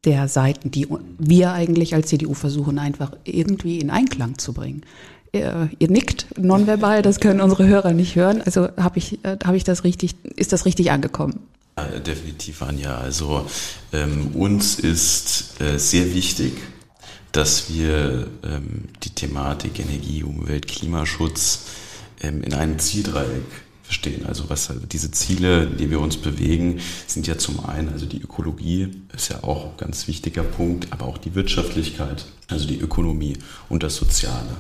der 0.06 0.28
Seiten, 0.28 0.72
die 0.72 0.88
wir 1.18 1.52
eigentlich 1.52 1.94
als 1.94 2.08
CDU 2.08 2.34
versuchen, 2.34 2.80
einfach 2.80 3.12
irgendwie 3.26 3.80
in 3.80 3.90
Einklang 3.90 4.38
zu 4.38 4.54
bringen. 4.54 4.84
Ihr, 5.32 5.70
ihr 5.78 5.90
nickt 5.90 6.40
nonverbal, 6.40 7.02
das 7.02 7.20
können 7.20 7.42
unsere 7.42 7.68
Hörer 7.68 7.94
nicht 7.94 8.16
hören. 8.16 8.42
Also 8.42 8.70
habe 8.78 8.98
ich, 8.98 9.24
äh, 9.24 9.38
hab 9.44 9.54
ich 9.54 9.64
das 9.64 9.84
richtig, 9.84 10.16
ist 10.36 10.54
das 10.54 10.66
richtig 10.66 10.92
angekommen? 10.92 11.40
Ja, 11.78 12.00
definitiv, 12.00 12.62
Anja. 12.62 12.98
Also 12.98 13.46
ähm, 13.94 14.32
uns 14.34 14.80
ist 14.80 15.62
äh, 15.62 15.78
sehr 15.78 16.14
wichtig, 16.14 16.54
dass 17.32 17.72
wir 17.72 18.28
ähm, 18.44 18.86
die 19.04 19.12
Thematik 19.12 19.80
Energie, 19.80 20.24
Umwelt, 20.24 20.68
Klimaschutz 20.68 21.68
ähm, 22.22 22.42
in 22.42 22.54
einem 22.54 22.80
Zieldreieck 22.80 23.46
verstehen. 23.90 24.28
Also 24.28 24.52
was 24.52 24.72
diese 24.92 25.10
Ziele, 25.10 25.66
die 25.66 25.90
wir 25.90 26.00
uns 26.00 26.18
bewegen, 26.18 26.80
sind 27.08 27.26
ja 27.26 27.40
zum 27.40 27.66
einen, 27.66 27.90
also 27.90 28.06
die 28.06 28.22
Ökologie 28.22 28.90
ist 29.16 29.30
ja 29.30 29.44
auch 29.44 29.66
ein 29.66 29.78
ganz 29.78 30.08
wichtiger 30.08 30.44
Punkt, 30.44 30.94
aber 30.94 31.06
auch 31.06 31.18
die 31.18 31.34
Wirtschaftlichkeit, 31.34 32.26
also 32.50 32.68
die 32.68 32.80
Ökonomie 32.80 33.40
und 33.68 33.82
das 33.82 33.96
Soziale. 33.96 34.58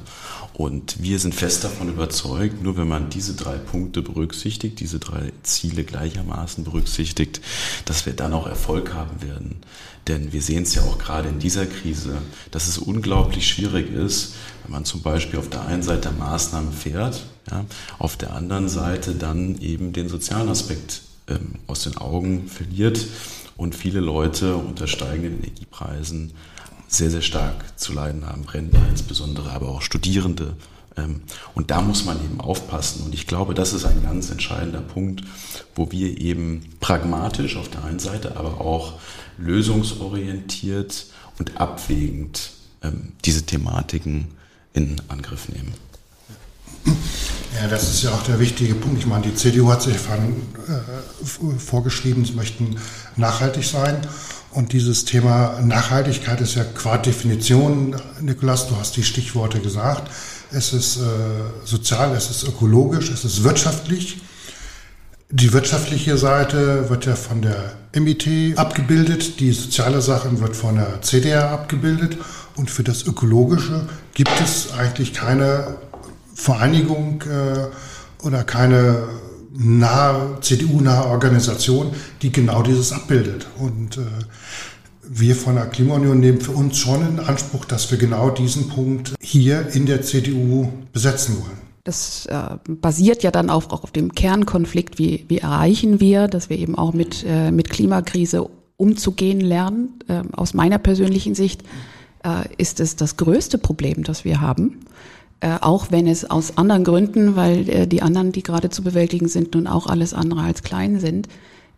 Und 0.56 1.04
wir 1.04 1.20
sind 1.20 1.36
fest 1.36 1.64
davon 1.64 1.90
überzeugt, 1.90 2.64
nur 2.64 2.76
wenn 2.76 2.88
man 2.88 3.12
diese 3.12 3.36
drei 3.36 3.58
Punkte 3.58 4.02
berücksichtigt, 4.02 4.80
diese 4.80 4.98
drei 4.98 5.32
Ziele 5.44 5.84
gleichermaßen 5.84 6.64
berücksichtigt, 6.64 7.40
dass 7.86 8.08
wir 8.08 8.14
dann 8.14 8.34
auch 8.34 8.48
Erfolg 8.48 8.96
haben 8.96 9.22
werden. 9.22 9.58
Denn 10.08 10.34
wir 10.34 10.42
sehen 10.42 10.64
es 10.64 10.74
ja 10.74 10.82
auch 10.82 10.98
gerade 10.98 11.30
in 11.30 11.38
dieser 11.38 11.68
Krise, 11.68 12.18
dass 12.50 12.68
es 12.68 12.80
unglaublich 12.80 13.48
schwierig 13.48 13.94
ist, 13.94 14.34
wenn 14.64 14.72
man 14.72 14.86
zum 14.86 15.04
Beispiel 15.04 15.38
auf 15.38 15.50
der 15.50 15.68
einen 15.68 15.84
Seite 15.84 16.12
Maßnahmen 16.12 16.74
fährt, 16.74 17.24
ja, 17.52 17.66
auf 17.98 18.18
der 18.18 18.34
anderen 18.34 18.70
Seite 18.70 19.16
dann 19.16 19.60
eben 19.60 19.94
den 19.94 20.10
sozialen 20.10 20.50
Aspekt 20.50 21.02
ähm, 21.28 21.56
aus 21.68 21.84
den 21.84 21.98
Augen 21.98 22.48
verliert 22.48 23.06
und 23.58 23.76
viele 23.76 24.00
Leute 24.00 24.56
unter 24.56 24.88
steigenden 24.88 25.40
Energiepreisen 25.40 26.32
sehr, 26.88 27.12
sehr 27.12 27.22
stark 27.22 27.78
zu 27.78 27.94
leiden 27.94 28.26
haben, 28.26 28.46
Rentner 28.46 28.88
insbesondere, 28.90 29.52
aber 29.52 29.70
auch 29.70 29.82
Studierende. 29.82 30.56
Ähm, 30.98 31.22
und 31.54 31.72
da 31.72 31.82
muss 31.82 32.06
man 32.06 32.24
eben 32.24 32.42
aufpassen. 32.42 33.04
Und 33.06 33.14
ich 33.14 33.28
glaube, 33.28 33.54
das 33.54 33.74
ist 33.74 33.86
ein 33.86 34.02
ganz 34.02 34.32
entscheidender 34.32 34.82
Punkt, 34.82 35.24
wo 35.76 35.92
wir 35.92 36.18
eben 36.20 36.62
pragmatisch 36.80 37.58
auf 37.58 37.70
der 37.70 37.84
einen 37.84 38.00
Seite, 38.00 38.38
aber 38.38 38.60
auch 38.62 39.00
lösungsorientiert 39.38 41.06
und 41.38 41.60
abwägend 41.60 42.52
ähm, 42.82 43.14
diese 43.24 43.44
Thematiken 43.46 44.28
in 44.74 44.96
Angriff 45.10 45.50
nehmen. 45.50 45.74
Ja, 47.56 47.68
das 47.68 47.84
ist 47.84 48.04
ja 48.04 48.12
auch 48.12 48.24
der 48.24 48.40
wichtige 48.40 48.76
Punkt. 48.76 49.00
Ich 49.00 49.06
meine, 49.06 49.24
die 49.24 49.34
CDU 49.34 49.72
hat 49.72 49.82
sich 49.82 49.98
von, 49.98 50.44
äh, 50.68 51.60
vorgeschrieben, 51.60 52.24
sie 52.26 52.34
möchten 52.34 52.76
nachhaltig 53.16 53.66
sein. 53.66 53.98
Und 54.52 54.74
dieses 54.74 55.06
Thema 55.06 55.60
Nachhaltigkeit 55.62 56.42
ist 56.42 56.56
ja 56.56 56.64
qua 56.64 56.98
Definition, 56.98 57.96
Nikolas, 58.20 58.68
du 58.68 58.76
hast 58.78 58.98
die 58.98 59.04
Stichworte 59.04 59.60
gesagt. 59.60 60.10
Es 60.52 60.74
ist 60.74 60.98
äh, 60.98 61.02
sozial, 61.66 62.16
es 62.16 62.30
ist 62.32 62.44
ökologisch, 62.44 63.12
es 63.12 63.26
ist 63.26 63.44
wirtschaftlich. 63.44 64.22
Die 65.32 65.54
wirtschaftliche 65.54 66.18
Seite 66.18 66.90
wird 66.90 67.06
ja 67.06 67.16
von 67.16 67.44
der 67.44 67.74
MIT 67.96 68.58
abgebildet, 68.58 69.40
die 69.40 69.52
soziale 69.52 70.02
Sache 70.02 70.40
wird 70.40 70.56
von 70.56 70.76
der 70.76 71.04
CDR 71.04 71.52
abgebildet 71.52 72.18
und 72.56 72.72
für 72.72 72.84
das 72.84 73.06
Ökologische 73.06 73.88
gibt 74.16 74.32
es 74.42 74.74
eigentlich 74.74 75.14
keine 75.14 75.78
Vereinigung 76.40 77.24
äh, 77.24 78.26
oder 78.26 78.44
keine 78.44 79.10
nahe, 79.54 80.38
CDU-nahe 80.42 81.08
Organisation, 81.08 81.92
die 82.22 82.32
genau 82.32 82.64
dieses 82.64 82.92
abbildet. 82.94 83.48
Und 83.58 83.98
äh, 83.98 84.02
wir 85.04 85.36
von 85.36 85.56
der 85.56 85.66
Klimaunion 85.66 86.20
nehmen 86.20 86.40
für 86.40 86.52
uns 86.52 86.78
schon 86.78 87.06
in 87.06 87.20
Anspruch, 87.20 87.66
dass 87.66 87.92
wir 87.92 87.98
genau 87.98 88.30
diesen 88.30 88.70
Punkt 88.70 89.16
hier 89.20 89.68
in 89.74 89.86
der 89.86 90.02
CDU 90.02 90.70
besetzen 90.94 91.38
wollen. 91.42 91.60
Das 91.84 92.26
äh, 92.28 92.58
basiert 92.68 93.24
ja 93.24 93.32
dann 93.32 93.50
auch, 93.50 93.70
auch 93.72 93.84
auf 93.84 93.92
dem 93.92 94.14
Kernkonflikt, 94.14 94.98
wie, 95.00 95.26
wie 95.28 95.40
erreichen 95.40 96.00
wir, 96.00 96.28
dass 96.28 96.50
wir 96.50 96.58
eben 96.58 96.76
auch 96.76 96.94
mit, 96.94 97.26
äh, 97.28 97.52
mit 97.52 97.70
Klimakrise 97.70 98.48
umzugehen 98.78 99.42
lernen. 99.42 100.00
Äh, 100.08 100.22
aus 100.32 100.54
meiner 100.54 100.78
persönlichen 100.78 101.36
Sicht 101.36 101.64
äh, 102.24 102.48
ist 102.58 102.80
es 102.80 102.96
das 102.96 103.18
größte 103.18 103.58
Problem, 103.58 104.04
das 104.04 104.24
wir 104.24 104.40
haben. 104.40 104.86
Äh, 105.42 105.58
auch 105.62 105.88
wenn 105.90 106.06
es 106.06 106.30
aus 106.30 106.58
anderen 106.58 106.84
Gründen, 106.84 107.36
weil 107.38 107.70
äh, 107.70 107.88
die 107.88 108.02
anderen, 108.02 108.34
die 108.34 108.44
gerade 108.44 108.70
zu 108.70 108.84
bewältigen 108.84 109.30
sind, 109.30 109.56
nun 109.56 109.68
auch 109.68 109.88
alles 109.88 110.14
andere 110.14 110.42
als 110.42 110.64
klein 110.64 111.00
sind, 111.00 111.30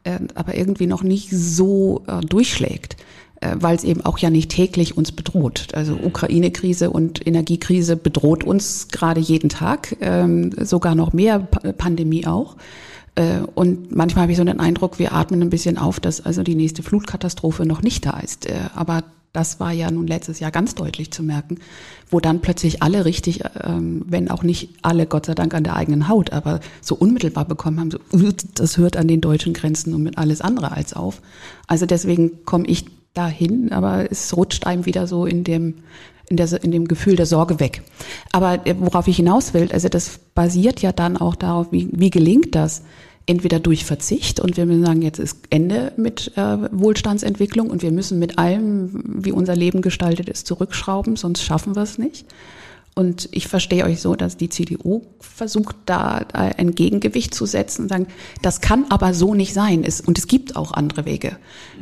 äh, 0.03 0.19
aber 0.33 0.57
irgendwie 0.57 0.87
noch 0.87 1.03
nicht 1.03 1.29
so 1.29 2.01
äh, 2.07 2.21
durchschlägt, 2.21 2.97
äh, 3.39 3.55
weil 3.59 3.75
es 3.75 3.83
eben 3.83 4.03
auch 4.03 4.17
ja 4.17 4.31
nicht 4.31 4.49
täglich 4.49 4.97
uns 4.97 5.11
bedroht. 5.11 5.67
Also 5.73 5.93
Ukraine-Krise 5.93 6.89
und 6.89 7.25
Energiekrise 7.25 7.97
bedroht 7.97 8.43
uns 8.43 8.87
gerade 8.87 9.19
jeden 9.19 9.49
Tag, 9.49 9.95
ähm, 10.01 10.51
sogar 10.59 10.95
noch 10.95 11.13
mehr 11.13 11.39
pa 11.39 11.71
Pandemie 11.73 12.25
auch. 12.25 12.57
Und 13.55 13.93
manchmal 13.93 14.21
habe 14.23 14.31
ich 14.31 14.37
so 14.37 14.43
den 14.45 14.61
Eindruck, 14.61 14.97
wir 14.97 15.11
atmen 15.11 15.41
ein 15.41 15.49
bisschen 15.49 15.77
auf, 15.77 15.99
dass 15.99 16.21
also 16.25 16.43
die 16.43 16.55
nächste 16.55 16.81
Flutkatastrophe 16.81 17.65
noch 17.65 17.81
nicht 17.81 18.05
da 18.05 18.17
ist. 18.21 18.47
Aber 18.73 19.03
das 19.33 19.59
war 19.59 19.71
ja 19.71 19.89
nun 19.89 20.07
letztes 20.07 20.39
Jahr 20.39 20.51
ganz 20.51 20.75
deutlich 20.75 21.11
zu 21.11 21.23
merken, 21.23 21.59
wo 22.09 22.19
dann 22.19 22.41
plötzlich 22.41 22.83
alle 22.83 23.05
richtig, 23.05 23.43
ähm, 23.63 24.03
wenn 24.07 24.29
auch 24.29 24.43
nicht 24.43 24.69
alle 24.81 25.05
Gott 25.05 25.25
sei 25.25 25.35
Dank 25.35 25.53
an 25.53 25.63
der 25.63 25.75
eigenen 25.75 26.09
Haut, 26.09 26.33
aber 26.33 26.59
so 26.81 26.95
unmittelbar 26.95 27.45
bekommen 27.45 27.79
haben, 27.79 27.91
so, 27.91 27.99
das 28.55 28.77
hört 28.77 28.97
an 28.97 29.07
den 29.07 29.21
deutschen 29.21 29.53
Grenzen 29.53 29.93
und 29.93 30.03
mit 30.03 30.17
alles 30.17 30.41
andere 30.41 30.71
als 30.73 30.93
auf. 30.93 31.21
Also 31.67 31.85
deswegen 31.85 32.43
komme 32.43 32.67
ich 32.67 32.85
dahin, 33.13 33.71
aber 33.71 34.11
es 34.11 34.35
rutscht 34.35 34.65
einem 34.65 34.85
wieder 34.85 35.07
so 35.07 35.25
in 35.25 35.43
dem, 35.43 35.75
in, 36.29 36.37
der, 36.37 36.63
in 36.63 36.71
dem 36.71 36.87
Gefühl 36.87 37.15
der 37.15 37.25
Sorge 37.25 37.59
weg. 37.59 37.83
Aber 38.31 38.65
äh, 38.65 38.75
worauf 38.79 39.07
ich 39.07 39.17
hinaus 39.17 39.53
will, 39.53 39.69
also 39.71 39.87
das 39.87 40.19
basiert 40.33 40.81
ja 40.81 40.91
dann 40.91 41.17
auch 41.17 41.35
darauf, 41.35 41.71
wie, 41.71 41.89
wie 41.91 42.09
gelingt 42.09 42.55
das? 42.55 42.83
Entweder 43.25 43.59
durch 43.59 43.85
Verzicht 43.85 44.39
und 44.39 44.57
wir 44.57 44.65
müssen 44.65 44.85
sagen, 44.85 45.01
jetzt 45.01 45.19
ist 45.19 45.37
Ende 45.49 45.93
mit 45.97 46.31
äh, 46.35 46.57
Wohlstandsentwicklung 46.71 47.69
und 47.69 47.81
wir 47.81 47.91
müssen 47.91 48.19
mit 48.19 48.37
allem, 48.37 49.03
wie 49.05 49.31
unser 49.31 49.55
Leben 49.55 49.81
gestaltet 49.81 50.29
ist, 50.29 50.47
zurückschrauben, 50.47 51.15
sonst 51.15 51.43
schaffen 51.43 51.75
wir 51.75 51.83
es 51.83 51.97
nicht. 51.97 52.25
Und 52.93 53.29
ich 53.31 53.47
verstehe 53.47 53.85
euch 53.85 54.01
so, 54.01 54.15
dass 54.15 54.35
die 54.35 54.49
CDU 54.49 55.03
versucht, 55.21 55.77
da 55.85 56.25
ein 56.33 56.75
Gegengewicht 56.75 57.33
zu 57.33 57.45
setzen 57.45 57.83
und 57.83 57.89
sagen, 57.89 58.07
das 58.41 58.59
kann 58.59 58.85
aber 58.89 59.13
so 59.13 59.33
nicht 59.33 59.53
sein. 59.53 59.85
und 60.05 60.17
es 60.17 60.27
gibt 60.27 60.57
auch 60.57 60.73
andere 60.73 61.05
Wege. 61.05 61.37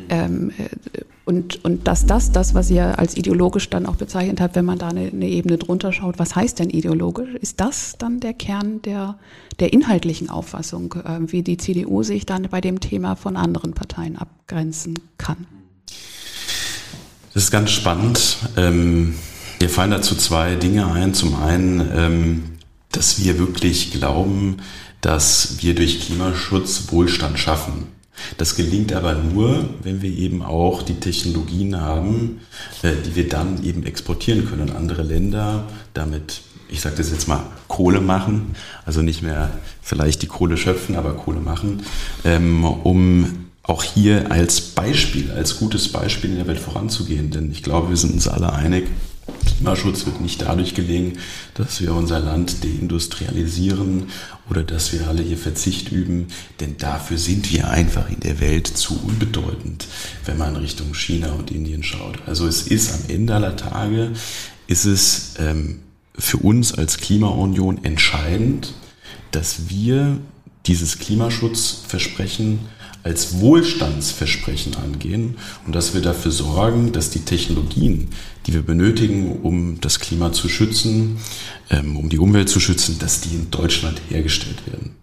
Ähm, 0.09 0.51
äh, 0.57 1.01
und, 1.25 1.63
und 1.63 1.87
dass 1.87 2.05
das, 2.05 2.31
das, 2.31 2.53
was 2.53 2.69
ihr 2.71 2.97
als 2.97 3.17
ideologisch 3.17 3.69
dann 3.69 3.85
auch 3.85 3.95
bezeichnet 3.95 4.39
habt, 4.41 4.55
wenn 4.55 4.65
man 4.65 4.79
da 4.79 4.87
eine, 4.89 5.07
eine 5.07 5.27
Ebene 5.27 5.57
drunter 5.57 5.93
schaut, 5.93 6.19
was 6.19 6.35
heißt 6.35 6.59
denn 6.59 6.69
ideologisch? 6.69 7.35
Ist 7.35 7.59
das 7.59 7.95
dann 7.97 8.19
der 8.19 8.33
Kern 8.33 8.81
der, 8.83 9.17
der 9.59 9.73
inhaltlichen 9.73 10.29
Auffassung, 10.29 10.93
äh, 10.93 11.31
wie 11.31 11.41
die 11.41 11.57
CDU 11.57 12.03
sich 12.03 12.27
dann 12.27 12.47
bei 12.49 12.61
dem 12.61 12.79
Thema 12.79 13.15
von 13.15 13.35
anderen 13.35 13.73
Parteien 13.73 14.15
abgrenzen 14.15 14.95
kann? 15.17 15.47
Das 17.33 17.43
ist 17.43 17.51
ganz 17.51 17.71
spannend. 17.71 18.37
Ähm 18.57 19.15
mir 19.61 19.69
fallen 19.69 19.91
dazu 19.91 20.15
zwei 20.15 20.55
Dinge 20.55 20.91
ein. 20.91 21.13
Zum 21.13 21.35
einen, 21.35 21.89
ähm, 21.93 22.43
dass 22.91 23.23
wir 23.23 23.39
wirklich 23.39 23.91
glauben, 23.91 24.57
dass 25.01 25.57
wir 25.61 25.75
durch 25.75 26.01
Klimaschutz 26.01 26.91
Wohlstand 26.91 27.39
schaffen. 27.39 27.87
Das 28.37 28.55
gelingt 28.55 28.91
aber 28.93 29.13
nur, 29.13 29.69
wenn 29.83 30.01
wir 30.01 30.11
eben 30.11 30.41
auch 30.41 30.81
die 30.81 30.95
Technologien 30.95 31.79
haben, 31.79 32.41
äh, 32.83 32.91
die 33.05 33.15
wir 33.15 33.29
dann 33.29 33.63
eben 33.63 33.85
exportieren 33.85 34.47
können 34.49 34.69
an 34.69 34.75
andere 34.75 35.03
Länder, 35.03 35.65
damit, 35.93 36.41
ich 36.67 36.81
sage 36.81 36.97
das 36.97 37.11
jetzt 37.11 37.27
mal, 37.27 37.43
Kohle 37.67 38.01
machen, 38.01 38.55
also 38.85 39.01
nicht 39.01 39.21
mehr 39.21 39.51
vielleicht 39.81 40.21
die 40.21 40.27
Kohle 40.27 40.57
schöpfen, 40.57 40.95
aber 40.95 41.13
Kohle 41.13 41.39
machen, 41.39 41.83
ähm, 42.25 42.65
um 42.65 43.45
auch 43.63 43.83
hier 43.83 44.31
als 44.31 44.61
Beispiel, 44.61 45.31
als 45.31 45.59
gutes 45.59 45.91
Beispiel 45.91 46.31
in 46.31 46.37
der 46.37 46.47
Welt 46.47 46.59
voranzugehen. 46.59 47.29
Denn 47.29 47.51
ich 47.51 47.61
glaube, 47.61 47.89
wir 47.89 47.97
sind 47.97 48.13
uns 48.13 48.27
alle 48.27 48.51
einig, 48.51 48.87
Klimaschutz 49.45 50.05
wird 50.05 50.21
nicht 50.21 50.41
dadurch 50.41 50.75
gelingen, 50.75 51.19
dass 51.53 51.81
wir 51.81 51.93
unser 51.93 52.19
Land 52.19 52.63
deindustrialisieren 52.63 54.07
oder 54.49 54.63
dass 54.63 54.93
wir 54.93 55.07
alle 55.07 55.21
hier 55.21 55.37
Verzicht 55.37 55.91
üben, 55.91 56.27
denn 56.59 56.77
dafür 56.77 57.17
sind 57.17 57.51
wir 57.51 57.69
einfach 57.69 58.09
in 58.09 58.19
der 58.19 58.39
Welt 58.39 58.67
zu 58.67 58.99
unbedeutend, 59.03 59.87
wenn 60.25 60.37
man 60.37 60.55
Richtung 60.55 60.93
China 60.93 61.33
und 61.33 61.51
Indien 61.51 61.83
schaut. 61.83 62.19
Also 62.25 62.47
es 62.47 62.63
ist 62.63 62.93
am 62.93 63.09
Ende 63.09 63.35
aller 63.35 63.57
Tage, 63.57 64.11
ist 64.67 64.85
es 64.85 65.33
ähm, 65.39 65.79
für 66.17 66.37
uns 66.37 66.73
als 66.73 66.97
Klimaunion 66.97 67.83
entscheidend, 67.83 68.73
dass 69.31 69.69
wir 69.69 70.19
dieses 70.65 70.99
Klimaschutzversprechen 70.99 72.59
als 73.03 73.39
Wohlstandsversprechen 73.39 74.75
angehen 74.75 75.37
und 75.65 75.73
dass 75.73 75.93
wir 75.93 76.01
dafür 76.01 76.31
sorgen, 76.31 76.91
dass 76.91 77.09
die 77.09 77.21
Technologien, 77.21 78.09
die 78.45 78.53
wir 78.53 78.61
benötigen, 78.61 79.39
um 79.41 79.79
das 79.79 79.99
Klima 79.99 80.33
zu 80.33 80.49
schützen, 80.49 81.17
ähm, 81.69 81.97
um 81.97 82.09
die 82.09 82.19
Umwelt 82.19 82.49
zu 82.49 82.59
schützen, 82.59 82.97
dass 82.99 83.21
die 83.21 83.35
in 83.35 83.51
Deutschland 83.51 84.01
hergestellt 84.09 84.67
werden. 84.67 84.95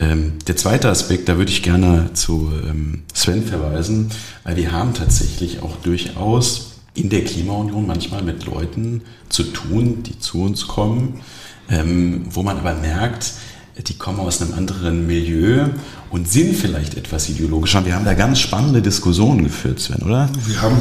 Ähm, 0.00 0.32
der 0.48 0.56
zweite 0.56 0.88
Aspekt, 0.88 1.28
da 1.28 1.38
würde 1.38 1.52
ich 1.52 1.62
gerne 1.62 2.10
zu 2.12 2.50
ähm, 2.68 3.02
Sven 3.14 3.44
verweisen, 3.44 4.10
weil 4.42 4.56
wir 4.56 4.72
haben 4.72 4.94
tatsächlich 4.94 5.62
auch 5.62 5.76
durchaus 5.76 6.72
in 6.94 7.08
der 7.08 7.24
Klimaunion 7.24 7.86
manchmal 7.86 8.22
mit 8.22 8.44
Leuten 8.44 9.02
zu 9.28 9.44
tun, 9.44 10.02
die 10.02 10.18
zu 10.18 10.42
uns 10.42 10.66
kommen, 10.66 11.20
wo 12.26 12.42
man 12.42 12.58
aber 12.58 12.74
merkt, 12.74 13.32
die 13.78 13.94
kommen 13.94 14.20
aus 14.20 14.42
einem 14.42 14.52
anderen 14.54 15.06
Milieu 15.06 15.66
und 16.10 16.30
sind 16.30 16.54
vielleicht 16.54 16.96
etwas 16.96 17.28
ideologischer. 17.28 17.84
Wir 17.86 17.94
haben 17.94 18.04
da 18.04 18.14
ganz 18.14 18.38
spannende 18.38 18.82
Diskussionen 18.82 19.44
geführt, 19.44 19.80
Sven, 19.80 20.02
oder? 20.02 20.28
Wir 20.46 20.60
haben, 20.60 20.76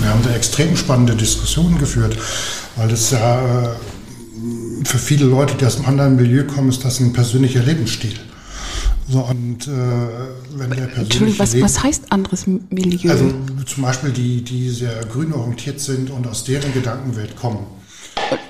wir 0.00 0.08
haben 0.08 0.22
da 0.22 0.30
extrem 0.34 0.76
spannende 0.76 1.14
Diskussionen 1.14 1.78
geführt, 1.78 2.16
weil 2.76 2.88
das 2.88 3.10
ja 3.10 3.64
äh, 3.64 3.68
für 4.84 4.98
viele 4.98 5.26
Leute, 5.26 5.54
die 5.54 5.66
aus 5.66 5.76
einem 5.76 5.86
anderen 5.86 6.16
Milieu 6.16 6.44
kommen, 6.44 6.70
ist 6.70 6.84
das 6.84 6.98
ein 7.00 7.12
persönlicher 7.12 7.62
Lebensstil. 7.62 8.14
So, 9.06 9.20
und 9.20 9.66
äh, 9.66 9.70
wenn 9.70 10.70
der 10.70 10.86
persönliche 10.86 11.00
Entschuldigung, 11.00 11.38
was, 11.38 11.60
was 11.60 11.82
heißt 11.82 12.10
anderes 12.10 12.46
Milieu? 12.46 13.10
Also 13.10 13.34
zum 13.66 13.82
Beispiel 13.82 14.10
die, 14.10 14.42
die 14.42 14.70
sehr 14.70 15.04
grün 15.04 15.32
orientiert 15.34 15.78
sind 15.78 16.10
und 16.10 16.26
aus 16.26 16.44
deren 16.44 16.72
Gedankenwelt 16.72 17.36
kommen. 17.36 17.66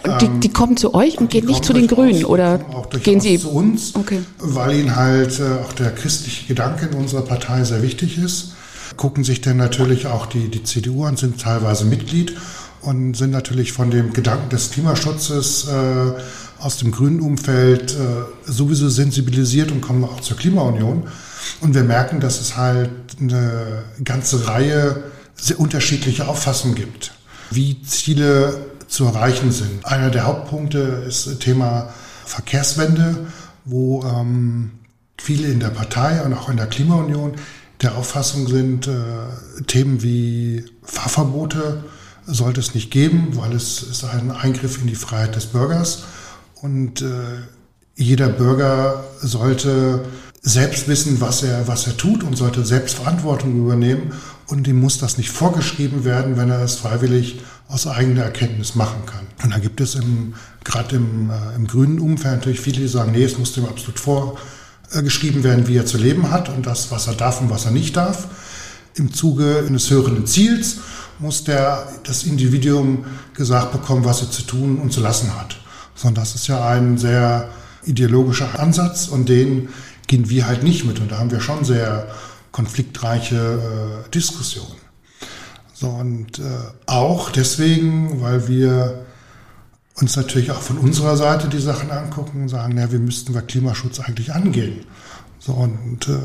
Und 0.04 0.22
die, 0.22 0.40
die 0.40 0.48
kommen 0.52 0.76
zu 0.76 0.94
euch 0.94 1.18
und 1.18 1.30
gehen 1.30 1.46
nicht 1.46 1.64
zu 1.64 1.72
den 1.72 1.86
Grünen 1.86 2.24
oder 2.24 2.60
gehen 3.02 3.20
sie 3.20 3.38
zu 3.38 3.50
uns, 3.50 3.94
okay. 3.94 4.20
weil 4.38 4.76
ihnen 4.76 4.96
halt 4.96 5.40
äh, 5.40 5.64
auch 5.64 5.72
der 5.72 5.90
christliche 5.92 6.46
Gedanke 6.46 6.86
in 6.86 6.94
unserer 6.94 7.22
Partei 7.22 7.64
sehr 7.64 7.82
wichtig 7.82 8.18
ist. 8.18 8.52
Gucken 8.96 9.24
sich 9.24 9.40
dann 9.40 9.56
natürlich 9.56 10.06
auch 10.06 10.26
die, 10.26 10.48
die 10.48 10.62
CDU 10.62 11.04
an, 11.04 11.16
sind 11.16 11.40
teilweise 11.40 11.84
Mitglied 11.84 12.34
und 12.82 13.16
sind 13.16 13.30
natürlich 13.30 13.72
von 13.72 13.90
dem 13.90 14.12
Gedanken 14.12 14.50
des 14.50 14.70
Klimaschutzes 14.70 15.68
äh, 15.68 16.62
aus 16.62 16.78
dem 16.78 16.92
grünen 16.92 17.20
Umfeld 17.20 17.92
äh, 17.92 18.50
sowieso 18.50 18.88
sensibilisiert 18.88 19.70
und 19.70 19.80
kommen 19.80 20.04
auch 20.04 20.20
zur 20.20 20.36
Klimaunion. 20.36 21.04
Und 21.60 21.74
wir 21.74 21.82
merken, 21.82 22.20
dass 22.20 22.40
es 22.40 22.56
halt 22.56 22.90
eine 23.20 23.84
ganze 24.02 24.46
Reihe 24.46 25.04
sehr 25.34 25.58
unterschiedlicher 25.60 26.28
Auffassungen 26.28 26.74
gibt, 26.74 27.12
wie 27.50 27.82
Ziele 27.82 28.56
zu 28.88 29.04
erreichen 29.04 29.52
sind. 29.52 29.84
Einer 29.84 30.10
der 30.10 30.26
Hauptpunkte 30.26 30.78
ist 31.06 31.26
das 31.26 31.38
Thema 31.38 31.92
Verkehrswende, 32.24 33.26
wo 33.64 34.02
ähm, 34.04 34.72
viele 35.18 35.48
in 35.48 35.60
der 35.60 35.68
Partei 35.68 36.22
und 36.22 36.34
auch 36.34 36.48
in 36.48 36.56
der 36.56 36.66
Klimaunion 36.66 37.34
der 37.82 37.96
Auffassung 37.96 38.46
sind, 38.48 38.86
äh, 38.86 39.62
Themen 39.66 40.02
wie 40.02 40.64
Fahrverbote 40.82 41.84
sollte 42.26 42.60
es 42.60 42.74
nicht 42.74 42.90
geben, 42.90 43.28
weil 43.32 43.52
es 43.52 43.82
ist 43.82 44.04
ein 44.04 44.30
Eingriff 44.30 44.80
in 44.80 44.86
die 44.86 44.94
Freiheit 44.94 45.36
des 45.36 45.46
Bürgers. 45.46 46.04
Und 46.62 47.02
äh, 47.02 47.42
jeder 47.96 48.28
Bürger 48.28 49.04
sollte 49.20 50.04
selbst 50.40 50.88
wissen, 50.88 51.20
was 51.20 51.42
er, 51.42 51.68
was 51.68 51.86
er 51.86 51.96
tut 51.96 52.22
und 52.22 52.36
sollte 52.36 52.64
selbst 52.64 52.96
Verantwortung 52.96 53.56
übernehmen. 53.56 54.12
Und 54.46 54.66
ihm 54.68 54.80
muss 54.80 54.98
das 54.98 55.18
nicht 55.18 55.30
vorgeschrieben 55.30 56.04
werden, 56.04 56.36
wenn 56.36 56.50
er 56.50 56.62
es 56.62 56.76
freiwillig 56.76 57.40
aus 57.68 57.86
eigener 57.86 58.24
Erkenntnis 58.24 58.74
machen 58.74 59.06
kann. 59.06 59.26
Und 59.42 59.52
da 59.52 59.58
gibt 59.58 59.80
es 59.80 59.94
im, 59.94 60.34
gerade 60.64 60.96
im, 60.96 61.30
äh, 61.30 61.54
im 61.56 61.66
grünen 61.66 61.98
Umfeld 61.98 62.36
natürlich 62.36 62.60
viele, 62.60 62.80
die 62.80 62.88
sagen, 62.88 63.12
nee, 63.12 63.24
es 63.24 63.38
muss 63.38 63.52
dem 63.52 63.66
absolut 63.66 63.98
vorgeschrieben 63.98 65.44
werden, 65.44 65.66
wie 65.66 65.76
er 65.76 65.86
zu 65.86 65.96
leben 65.96 66.30
hat 66.30 66.48
und 66.48 66.66
das, 66.66 66.90
was 66.90 67.06
er 67.06 67.14
darf 67.14 67.40
und 67.40 67.50
was 67.50 67.64
er 67.64 67.70
nicht 67.70 67.96
darf. 67.96 68.28
Im 68.94 69.12
Zuge 69.12 69.64
eines 69.66 69.90
höheren 69.90 70.26
Ziels 70.26 70.76
muss 71.18 71.44
der, 71.44 71.88
das 72.04 72.24
Individuum 72.24 73.04
gesagt 73.34 73.72
bekommen, 73.72 74.04
was 74.04 74.22
er 74.22 74.30
zu 74.30 74.42
tun 74.42 74.78
und 74.78 74.92
zu 74.92 75.00
lassen 75.00 75.34
hat. 75.36 75.56
Sondern 75.94 76.22
das 76.22 76.34
ist 76.34 76.46
ja 76.46 76.68
ein 76.68 76.98
sehr 76.98 77.48
ideologischer 77.84 78.58
Ansatz 78.58 79.08
und 79.08 79.28
den 79.28 79.68
gehen 80.06 80.28
wir 80.28 80.46
halt 80.46 80.62
nicht 80.62 80.84
mit. 80.84 81.00
Und 81.00 81.10
da 81.10 81.18
haben 81.18 81.30
wir 81.30 81.40
schon 81.40 81.64
sehr 81.64 82.08
konfliktreiche 82.52 84.04
äh, 84.06 84.10
Diskussionen. 84.10 84.83
So, 85.74 85.88
und 85.88 86.38
äh, 86.38 86.42
auch 86.86 87.30
deswegen, 87.30 88.22
weil 88.22 88.46
wir 88.46 89.04
uns 89.96 90.16
natürlich 90.16 90.52
auch 90.52 90.60
von 90.60 90.78
unserer 90.78 91.16
Seite 91.16 91.48
die 91.48 91.60
Sachen 91.60 91.90
angucken 91.90 92.42
und 92.42 92.48
sagen, 92.48 92.78
ja, 92.78 92.90
wie 92.92 92.98
müssten 92.98 93.34
wir 93.34 93.42
Klimaschutz 93.42 94.00
eigentlich 94.00 94.32
angehen? 94.32 94.86
So, 95.40 95.52
und 95.52 96.08
äh, 96.08 96.18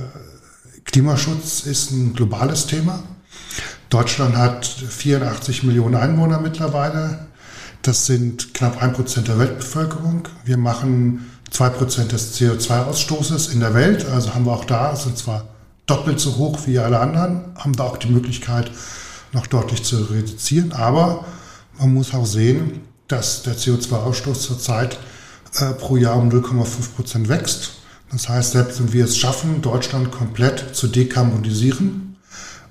Klimaschutz 0.85 1.65
ist 1.65 1.91
ein 1.91 2.13
globales 2.13 2.67
Thema. 2.67 3.03
Deutschland 3.89 4.37
hat 4.37 4.65
84 4.65 5.63
Millionen 5.63 5.95
Einwohner 5.95 6.39
mittlerweile. 6.39 7.27
Das 7.81 8.05
sind 8.05 8.53
knapp 8.53 8.81
ein 8.81 8.93
Prozent 8.93 9.27
der 9.27 9.39
Weltbevölkerung. 9.39 10.27
Wir 10.45 10.57
machen 10.57 11.29
zwei 11.49 11.69
Prozent 11.69 12.11
des 12.11 12.39
CO2-Ausstoßes 12.39 13.51
in 13.51 13.61
der 13.61 13.73
Welt. 13.73 14.05
Also 14.05 14.35
haben 14.35 14.45
wir 14.45 14.51
auch 14.51 14.65
da, 14.65 14.95
sind 14.95 15.17
zwar 15.17 15.47
doppelt 15.87 16.19
so 16.19 16.37
hoch 16.37 16.59
wie 16.67 16.77
alle 16.77 16.99
anderen, 16.99 17.41
haben 17.55 17.75
da 17.75 17.83
auch 17.83 17.97
die 17.97 18.09
Möglichkeit, 18.09 18.71
noch 19.33 19.47
deutlich 19.47 19.83
zu 19.83 19.97
reduzieren. 20.03 20.71
Aber 20.71 21.25
man 21.79 21.93
muss 21.93 22.13
auch 22.13 22.25
sehen, 22.25 22.81
dass 23.07 23.43
der 23.43 23.55
CO2-Ausstoß 23.55 24.39
zurzeit 24.41 24.99
äh, 25.55 25.73
pro 25.73 25.97
Jahr 25.97 26.17
um 26.17 26.29
0,5 26.29 26.95
Prozent 26.95 27.29
wächst. 27.29 27.71
Das 28.11 28.29
heißt, 28.29 28.51
selbst 28.51 28.79
wenn 28.79 28.93
wir 28.93 29.05
es 29.05 29.17
schaffen, 29.17 29.61
Deutschland 29.61 30.11
komplett 30.11 30.75
zu 30.75 30.87
dekarbonisieren, 30.87 32.17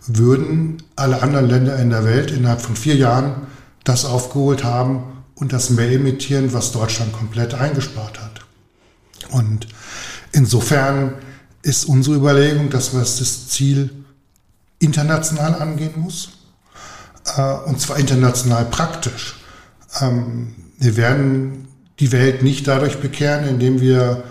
würden 0.06 0.82
alle 0.96 1.22
anderen 1.22 1.48
Länder 1.48 1.78
in 1.78 1.90
der 1.90 2.04
Welt 2.04 2.30
innerhalb 2.30 2.60
von 2.60 2.76
vier 2.76 2.96
Jahren 2.96 3.46
das 3.84 4.04
aufgeholt 4.04 4.64
haben 4.64 5.02
und 5.34 5.52
das 5.52 5.70
mehr 5.70 5.90
emittieren, 5.90 6.52
was 6.52 6.72
Deutschland 6.72 7.12
komplett 7.12 7.54
eingespart 7.54 8.20
hat. 8.20 8.40
Und 9.30 9.68
insofern 10.32 11.14
ist 11.62 11.84
unsere 11.84 12.16
Überlegung, 12.16 12.70
dass 12.70 12.92
man 12.92 13.02
das 13.02 13.48
Ziel 13.48 13.90
international 14.78 15.54
angehen 15.56 15.92
muss, 15.96 16.30
und 17.42 17.80
zwar 17.80 17.98
international 17.98 18.64
praktisch. 18.66 19.36
Ähm, 20.00 20.54
wir 20.78 20.96
werden 20.96 21.68
die 22.00 22.12
Welt 22.12 22.42
nicht 22.42 22.68
dadurch 22.68 22.98
bekehren, 22.98 23.48
indem 23.48 23.80
wir 23.80 24.24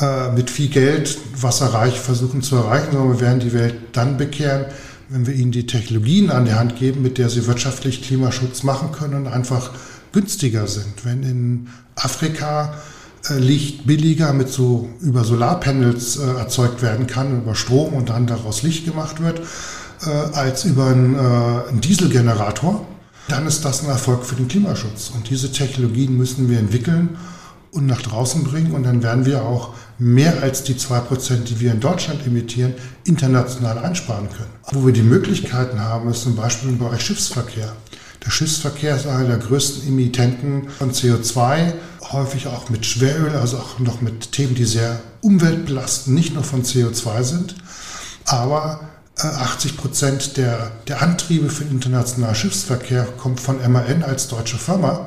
äh, 0.00 0.30
mit 0.32 0.50
viel 0.50 0.68
Geld 0.68 1.18
wasserreich 1.40 1.98
versuchen 2.00 2.42
zu 2.42 2.56
erreichen, 2.56 2.92
sondern 2.92 3.12
wir 3.12 3.20
werden 3.20 3.40
die 3.40 3.52
Welt 3.52 3.74
dann 3.92 4.18
bekehren, 4.18 4.66
wenn 5.08 5.26
wir 5.26 5.34
ihnen 5.34 5.52
die 5.52 5.66
Technologien 5.66 6.30
an 6.30 6.44
die 6.44 6.52
Hand 6.52 6.76
geben, 6.76 7.02
mit 7.02 7.16
der 7.16 7.30
sie 7.30 7.46
wirtschaftlich 7.46 8.02
Klimaschutz 8.02 8.62
machen 8.62 8.92
können 8.92 9.14
und 9.14 9.26
einfach 9.28 9.70
günstiger 10.12 10.66
sind. 10.66 11.04
Wenn 11.04 11.22
in 11.22 11.68
Afrika 11.94 12.74
äh, 13.30 13.38
Licht 13.38 13.86
billiger 13.86 14.34
mit 14.34 14.50
so 14.50 14.90
über 15.00 15.24
Solarpanels 15.24 16.18
äh, 16.18 16.26
erzeugt 16.38 16.82
werden 16.82 17.06
kann, 17.06 17.38
über 17.38 17.54
Strom 17.54 17.94
und 17.94 18.10
dann 18.10 18.26
daraus 18.26 18.62
Licht 18.62 18.84
gemacht 18.84 19.22
wird, 19.22 19.40
äh, 20.06 20.10
als 20.10 20.64
über 20.64 20.86
einen, 20.86 21.14
äh, 21.14 21.68
einen 21.68 21.80
Dieselgenerator, 21.80 22.86
dann 23.28 23.46
ist 23.46 23.64
das 23.64 23.82
ein 23.82 23.90
Erfolg 23.90 24.24
für 24.24 24.36
den 24.36 24.48
Klimaschutz. 24.48 25.10
Und 25.14 25.28
diese 25.28 25.52
Technologien 25.52 26.16
müssen 26.16 26.48
wir 26.48 26.58
entwickeln 26.58 27.18
und 27.72 27.86
nach 27.86 28.00
draußen 28.00 28.44
bringen. 28.44 28.72
Und 28.72 28.84
dann 28.84 29.02
werden 29.02 29.26
wir 29.26 29.44
auch 29.44 29.74
mehr 29.98 30.42
als 30.42 30.62
die 30.62 30.76
zwei 30.76 31.00
Prozent, 31.00 31.50
die 31.50 31.60
wir 31.60 31.72
in 31.72 31.80
Deutschland 31.80 32.26
emittieren, 32.26 32.74
international 33.04 33.78
einsparen 33.78 34.28
können. 34.30 34.50
Wo 34.72 34.86
wir 34.86 34.92
die 34.92 35.02
Möglichkeiten 35.02 35.80
haben, 35.80 36.08
ist 36.10 36.22
zum 36.22 36.36
Beispiel 36.36 36.70
im 36.70 36.78
Bereich 36.78 37.02
Schiffsverkehr. 37.02 37.72
Der 38.24 38.30
Schiffsverkehr 38.30 38.96
ist 38.96 39.06
einer 39.06 39.28
der 39.28 39.38
größten 39.38 39.88
Emittenten 39.88 40.68
von 40.70 40.92
CO2, 40.92 41.72
häufig 42.12 42.46
auch 42.46 42.68
mit 42.68 42.84
Schweröl, 42.84 43.36
also 43.36 43.58
auch 43.58 43.78
noch 43.78 44.00
mit 44.00 44.32
Themen, 44.32 44.54
die 44.54 44.64
sehr 44.64 45.00
umweltbelastend, 45.20 46.14
nicht 46.14 46.34
nur 46.34 46.42
von 46.44 46.62
CO2 46.62 47.22
sind. 47.22 47.54
Aber 48.24 48.80
80 49.18 49.72
äh, 49.72 49.74
Prozent 49.74 50.36
der, 50.36 50.70
der 50.86 51.02
Antriebe 51.02 51.50
für 51.50 51.64
internationalen 51.64 52.34
Schiffsverkehr 52.34 53.04
kommt 53.04 53.40
von 53.40 53.58
MAN 53.70 54.02
als 54.02 54.28
deutsche 54.28 54.58
Firma. 54.58 55.06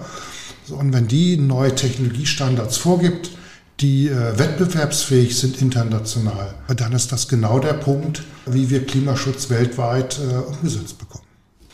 Und 0.70 0.94
wenn 0.94 1.08
die 1.08 1.38
neue 1.38 1.76
Technologiestandards 1.76 2.78
vorgibt, 2.78 3.32
die 3.80 4.08
äh, 4.08 4.38
wettbewerbsfähig 4.38 5.38
sind 5.38 5.62
international, 5.62 6.54
dann 6.76 6.94
ist 6.94 7.12
das 7.12 7.28
genau 7.28 7.60
der 7.60 7.74
Punkt, 7.74 8.24
wie 8.46 8.70
wir 8.70 8.86
Klimaschutz 8.86 9.50
weltweit 9.50 10.20
äh, 10.20 10.36
umgesetzt 10.36 11.00
bekommen. 11.00 11.24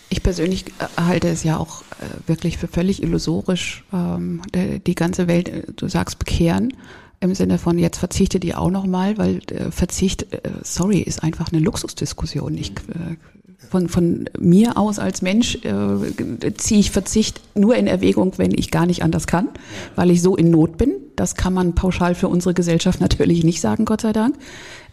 Ich 0.10 0.24
persönlich 0.24 0.68
äh, 0.68 1.02
halte 1.02 1.28
es 1.28 1.44
ja 1.44 1.58
auch 1.58 1.82
äh, 1.82 2.28
wirklich 2.28 2.58
für 2.58 2.68
völlig 2.68 3.04
illusorisch, 3.04 3.84
ähm, 3.92 4.42
die 4.56 4.96
ganze 4.96 5.28
Welt, 5.28 5.52
du 5.76 5.88
sagst, 5.90 6.18
bekehren 6.20 6.74
im 7.20 7.34
Sinne 7.34 7.58
von 7.58 7.80
jetzt 7.80 7.98
verzichte 7.98 8.40
die 8.40 8.54
auch 8.54 8.70
nochmal, 8.70 9.18
weil 9.18 9.42
Verzicht, 9.72 10.28
sorry, 10.62 11.00
ist 11.00 11.24
einfach 11.24 11.52
eine 11.52 11.62
Luxusdiskussion. 11.62 12.56
Ich 12.56 12.74
von, 13.70 13.90
von 13.90 14.30
mir 14.40 14.78
aus 14.78 15.00
als 15.00 15.22
Mensch 15.22 15.58
äh, 15.64 16.54
ziehe 16.56 16.80
ich 16.80 16.92
Verzicht 16.92 17.42
nur 17.56 17.76
in 17.76 17.88
Erwägung, 17.88 18.34
wenn 18.38 18.52
ich 18.52 18.72
gar 18.72 18.86
nicht 18.86 19.04
anders 19.04 19.28
kann, 19.28 19.50
weil 19.96 20.12
ich 20.12 20.22
so 20.22 20.36
in 20.36 20.52
Not 20.52 20.78
bin. 20.78 20.94
Das 21.16 21.36
kann 21.36 21.54
man 21.54 21.76
pauschal 21.76 22.16
für 22.16 22.28
unsere 22.28 22.54
Gesellschaft 22.54 23.02
natürlich 23.02 23.44
nicht 23.44 23.62
sagen, 23.62 23.86
Gott 23.86 24.02
sei 24.02 24.14
Dank. 24.14 24.36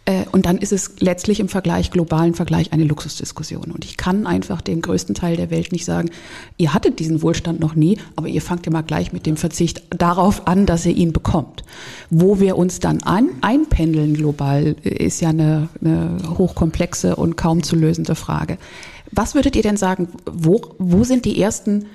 Äh, 0.05 0.25
und 0.31 0.45
dann 0.45 0.57
ist 0.57 0.71
es 0.71 0.99
letztlich 0.99 1.39
im 1.39 1.49
Vergleich, 1.49 1.91
globalen 1.91 2.35
Vergleich, 2.35 2.71
eine 2.71 2.83
Luxusdiskussion. 2.83 3.71
Und 3.71 3.85
ich 3.85 3.97
kann 3.97 4.27
einfach 4.27 4.61
dem 4.61 4.81
größten 4.81 5.15
Teil 5.15 5.35
der 5.35 5.49
Welt 5.49 5.71
nicht 5.71 5.85
sagen, 5.85 6.09
ihr 6.57 6.73
hattet 6.73 6.99
diesen 6.99 7.21
Wohlstand 7.21 7.59
noch 7.59 7.75
nie, 7.75 7.97
aber 8.15 8.27
ihr 8.27 8.41
fangt 8.41 8.67
immer 8.67 8.83
gleich 8.83 9.13
mit 9.13 9.25
dem 9.25 9.37
Verzicht 9.37 9.81
darauf 9.89 10.47
an, 10.47 10.65
dass 10.65 10.85
ihr 10.85 10.95
ihn 10.95 11.11
bekommt. 11.11 11.63
Wo 12.09 12.39
wir 12.39 12.57
uns 12.57 12.79
dann 12.79 13.03
ein, 13.03 13.29
einpendeln 13.41 14.13
global, 14.13 14.75
ist 14.83 15.21
ja 15.21 15.29
eine, 15.29 15.69
eine 15.81 16.17
hochkomplexe 16.37 17.15
und 17.15 17.35
kaum 17.35 17.63
zu 17.63 17.75
lösende 17.75 18.15
Frage. 18.15 18.57
Was 19.11 19.33
würdet 19.33 19.55
ihr 19.55 19.63
denn 19.63 19.77
sagen, 19.77 20.09
wo, 20.25 20.61
wo 20.77 21.03
sind 21.03 21.25
die 21.25 21.41
ersten 21.41 21.85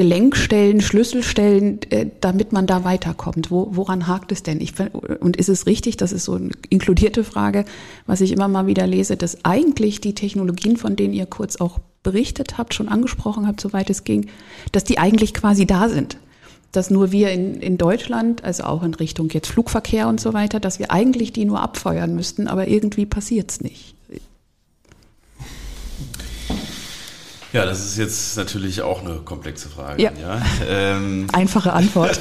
Gelenkstellen, 0.00 0.80
Schlüsselstellen, 0.80 1.78
äh, 1.90 2.06
damit 2.22 2.52
man 2.52 2.66
da 2.66 2.84
weiterkommt? 2.84 3.50
Wo, 3.50 3.68
woran 3.72 4.06
hakt 4.06 4.32
es 4.32 4.42
denn? 4.42 4.58
Ich, 4.62 4.72
und 5.20 5.36
ist 5.36 5.50
es 5.50 5.66
richtig, 5.66 5.98
das 5.98 6.12
ist 6.12 6.24
so 6.24 6.36
eine 6.36 6.48
inkludierte 6.70 7.22
Frage, 7.22 7.66
was 8.06 8.22
ich 8.22 8.32
immer 8.32 8.48
mal 8.48 8.66
wieder 8.66 8.86
lese, 8.86 9.18
dass 9.18 9.44
eigentlich 9.44 10.00
die 10.00 10.14
Technologien, 10.14 10.78
von 10.78 10.96
denen 10.96 11.12
ihr 11.12 11.26
kurz 11.26 11.56
auch 11.56 11.80
berichtet 12.02 12.56
habt, 12.56 12.72
schon 12.72 12.88
angesprochen 12.88 13.46
habt, 13.46 13.60
soweit 13.60 13.90
es 13.90 14.04
ging, 14.04 14.28
dass 14.72 14.84
die 14.84 14.96
eigentlich 14.96 15.34
quasi 15.34 15.66
da 15.66 15.90
sind. 15.90 16.16
Dass 16.72 16.88
nur 16.88 17.12
wir 17.12 17.30
in, 17.30 17.56
in 17.56 17.76
Deutschland, 17.76 18.42
also 18.42 18.62
auch 18.62 18.82
in 18.82 18.94
Richtung 18.94 19.28
jetzt 19.28 19.48
Flugverkehr 19.48 20.08
und 20.08 20.18
so 20.18 20.32
weiter, 20.32 20.60
dass 20.60 20.78
wir 20.78 20.90
eigentlich 20.90 21.34
die 21.34 21.44
nur 21.44 21.60
abfeuern 21.60 22.14
müssten, 22.14 22.48
aber 22.48 22.68
irgendwie 22.68 23.04
passiert 23.04 23.50
es 23.50 23.60
nicht. 23.60 23.94
Ja, 27.52 27.64
das 27.64 27.84
ist 27.84 27.98
jetzt 27.98 28.36
natürlich 28.36 28.82
auch 28.82 29.02
eine 29.02 29.16
komplexe 29.16 29.68
Frage. 29.68 30.02
Ja. 30.02 30.12
ja. 30.20 30.40
Ähm, 30.68 31.26
Einfache 31.32 31.72
Antwort. 31.72 32.20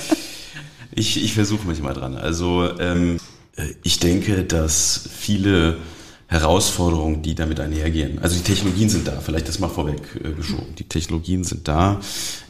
ich 0.92 1.22
ich 1.22 1.34
versuche 1.34 1.66
mich 1.68 1.80
mal 1.80 1.94
dran. 1.94 2.16
Also 2.16 2.68
ähm, 2.78 3.18
ich 3.82 4.00
denke, 4.00 4.44
dass 4.44 5.08
viele 5.16 5.76
Herausforderungen, 6.26 7.22
die 7.22 7.34
damit 7.34 7.58
einhergehen. 7.58 8.20
Also 8.20 8.36
die 8.36 8.44
Technologien 8.44 8.88
sind 8.88 9.08
da, 9.08 9.20
vielleicht 9.20 9.48
das 9.48 9.58
mal 9.58 9.68
vorweg 9.68 10.00
äh, 10.22 10.32
geschoben. 10.32 10.74
Die 10.78 10.84
Technologien 10.84 11.42
sind 11.42 11.66
da, 11.66 12.00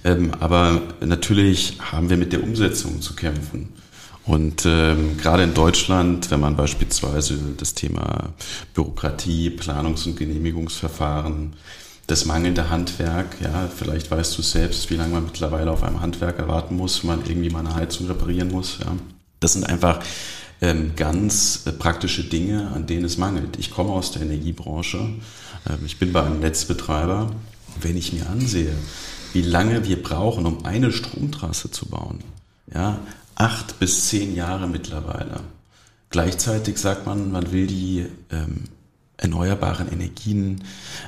ähm, 0.04 0.32
aber 0.38 0.82
natürlich 1.00 1.78
haben 1.80 2.10
wir 2.10 2.18
mit 2.18 2.32
der 2.32 2.42
Umsetzung 2.42 3.00
zu 3.00 3.14
kämpfen. 3.14 3.70
Und 4.26 4.64
ähm, 4.66 5.16
gerade 5.16 5.44
in 5.44 5.54
Deutschland, 5.54 6.30
wenn 6.30 6.40
man 6.40 6.56
beispielsweise 6.56 7.38
das 7.56 7.72
Thema 7.74 8.34
Bürokratie, 8.74 9.48
Planungs- 9.50 10.06
und 10.06 10.16
Genehmigungsverfahren 10.16 11.54
das 12.10 12.24
mangelnde 12.24 12.70
Handwerk, 12.70 13.36
ja, 13.40 13.68
vielleicht 13.74 14.10
weißt 14.10 14.36
du 14.36 14.42
selbst, 14.42 14.90
wie 14.90 14.96
lange 14.96 15.14
man 15.14 15.24
mittlerweile 15.24 15.70
auf 15.70 15.82
einem 15.82 16.00
Handwerker 16.00 16.48
warten 16.48 16.76
muss, 16.76 17.02
wenn 17.02 17.16
man 17.16 17.26
irgendwie 17.26 17.50
mal 17.50 17.60
eine 17.60 17.74
Heizung 17.74 18.06
reparieren 18.08 18.50
muss, 18.50 18.78
ja. 18.80 18.92
Das 19.38 19.54
sind 19.54 19.64
einfach 19.64 20.00
ähm, 20.60 20.92
ganz 20.96 21.62
äh, 21.66 21.72
praktische 21.72 22.24
Dinge, 22.24 22.70
an 22.74 22.86
denen 22.86 23.04
es 23.04 23.16
mangelt. 23.16 23.58
Ich 23.58 23.70
komme 23.70 23.90
aus 23.90 24.12
der 24.12 24.22
Energiebranche, 24.22 24.98
ähm, 24.98 25.78
ich 25.86 25.98
bin 25.98 26.12
bei 26.12 26.22
einem 26.22 26.40
Netzbetreiber. 26.40 27.30
Wenn 27.80 27.96
ich 27.96 28.12
mir 28.12 28.28
ansehe, 28.28 28.74
wie 29.32 29.42
lange 29.42 29.86
wir 29.86 30.02
brauchen, 30.02 30.44
um 30.44 30.64
eine 30.64 30.92
Stromtrasse 30.92 31.70
zu 31.70 31.86
bauen, 31.86 32.18
ja, 32.74 32.98
acht 33.36 33.78
bis 33.78 34.08
zehn 34.08 34.34
Jahre 34.34 34.66
mittlerweile. 34.66 35.40
Gleichzeitig 36.10 36.78
sagt 36.78 37.06
man, 37.06 37.30
man 37.30 37.52
will 37.52 37.68
die 37.68 38.06
ähm, 38.30 38.64
erneuerbaren 39.16 39.90
Energien 39.90 40.64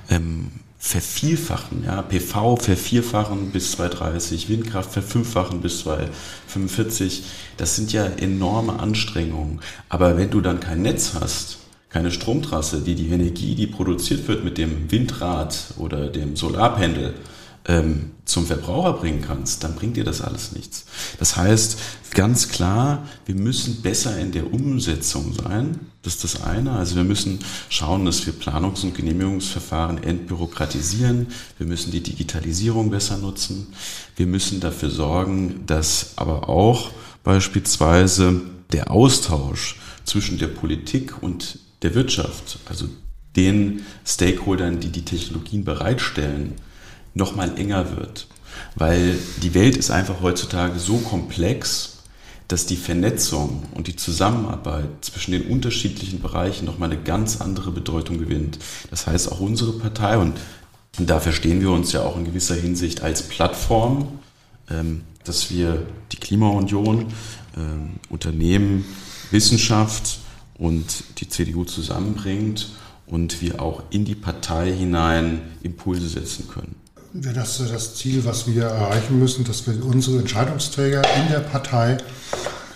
ähm, 0.08 0.52
vervierfachen, 0.85 1.85
ja, 1.85 2.03
PV 2.03 2.57
vervierfachen 2.57 3.53
bis 3.53 3.71
2030, 3.71 4.49
Windkraft 4.49 4.90
verfünffachen 4.90 5.61
bis 5.61 5.79
2045. 5.79 7.23
Das 7.57 7.77
sind 7.77 7.92
ja 7.92 8.05
enorme 8.05 8.81
Anstrengungen. 8.81 9.61
Aber 9.88 10.18
wenn 10.18 10.31
du 10.31 10.40
dann 10.40 10.59
kein 10.59 10.83
Netz 10.83 11.12
hast, 11.14 11.59
keine 11.88 12.11
Stromtrasse, 12.11 12.81
die 12.81 12.97
die 12.97 13.11
Energie, 13.11 13.55
die 13.55 13.68
produziert 13.68 14.27
wird 14.27 14.42
mit 14.45 14.59
dem 14.59 14.90
Windrad 14.90 15.57
oder 15.79 16.09
dem 16.09 16.35
Solarpendel, 16.35 17.14
ähm, 17.66 18.12
zum 18.25 18.46
Verbraucher 18.46 18.94
bringen 18.94 19.22
kannst, 19.27 19.62
dann 19.62 19.75
bringt 19.75 19.96
dir 19.96 20.05
das 20.05 20.20
alles 20.20 20.53
nichts. 20.53 20.87
Das 21.18 21.37
heißt, 21.37 21.79
ganz 22.12 22.48
klar, 22.48 23.07
wir 23.27 23.35
müssen 23.35 23.83
besser 23.83 24.18
in 24.18 24.33
der 24.33 24.53
Umsetzung 24.53 25.33
sein. 25.33 25.81
Das 26.03 26.14
ist 26.14 26.25
das 26.25 26.42
eine. 26.42 26.72
Also 26.72 26.96
wir 26.96 27.05
müssen 27.05 27.38
schauen, 27.68 28.05
dass 28.05 28.27
wir 28.27 28.33
Planungs- 28.33 28.83
und 28.83 28.94
Genehmigungsverfahren 28.94 30.03
entbürokratisieren. 30.03 31.29
Wir 31.59 31.66
müssen 31.66 31.92
die 31.92 32.03
Digitalisierung 32.03 32.90
besser 32.90 33.18
nutzen. 33.18 33.68
Wir 34.16 34.27
müssen 34.27 34.61
dafür 34.61 34.90
sorgen, 34.90 35.62
dass 35.66 36.12
aber 36.16 36.48
auch 36.48 36.90
beispielsweise 37.22 38.40
der 38.72 38.90
Austausch 38.90 39.77
zwischen 40.05 40.38
der 40.38 40.48
Politik 40.48 41.22
und 41.22 41.59
der 41.83 41.94
Wirtschaft, 41.94 42.59
also 42.66 42.88
den 43.37 43.85
Stakeholdern, 44.05 44.81
die 44.81 44.88
die 44.88 45.05
Technologien 45.05 45.64
bereitstellen, 45.64 46.55
noch 47.14 47.37
mal 47.37 47.59
enger 47.59 47.96
wird. 47.96 48.27
Weil 48.75 49.18
die 49.42 49.55
Welt 49.55 49.77
ist 49.77 49.90
einfach 49.90 50.20
heutzutage 50.22 50.79
so 50.79 50.98
komplex, 50.98 51.98
dass 52.48 52.66
die 52.66 52.77
Vernetzung 52.77 53.62
und 53.72 53.87
die 53.87 53.96
Zusammenarbeit 53.96 54.88
zwischen 55.01 55.33
den 55.33 55.46
unterschiedlichen 55.46 56.20
Bereichen 56.20 56.66
noch 56.66 56.79
mal 56.79 56.90
eine 56.90 57.01
ganz 57.01 57.40
andere 57.40 57.70
Bedeutung 57.70 58.18
gewinnt. 58.18 58.59
Das 58.90 59.07
heißt, 59.07 59.33
auch 59.33 59.40
unsere 59.40 59.72
Partei, 59.72 60.18
und, 60.18 60.38
und 60.98 61.09
da 61.09 61.20
verstehen 61.20 61.61
wir 61.61 61.70
uns 61.70 61.92
ja 61.92 62.03
auch 62.03 62.16
in 62.16 62.25
gewisser 62.25 62.55
Hinsicht 62.55 63.03
als 63.03 63.22
Plattform, 63.22 64.18
ähm, 64.70 65.03
dass 65.25 65.51
wir 65.51 65.87
die 66.12 66.16
Klimaunion, 66.16 67.07
ähm, 67.57 67.94
Unternehmen, 68.11 68.85
Wissenschaft 69.31 70.18
und 70.55 71.05
die 71.20 71.29
CDU 71.29 71.64
zusammenbringt 71.64 72.70
und 73.07 73.40
wir 73.40 73.62
auch 73.62 73.83
in 73.90 74.05
die 74.05 74.14
Partei 74.14 74.72
hinein 74.72 75.40
Impulse 75.62 76.09
setzen 76.09 76.48
können 76.48 76.82
das 77.14 77.59
das 77.59 77.94
Ziel, 77.94 78.25
was 78.25 78.46
wir 78.46 78.64
erreichen 78.64 79.18
müssen, 79.18 79.44
dass 79.44 79.66
wir 79.66 79.85
unsere 79.85 80.18
Entscheidungsträger 80.18 81.03
in 81.16 81.29
der 81.31 81.40
Partei 81.40 81.98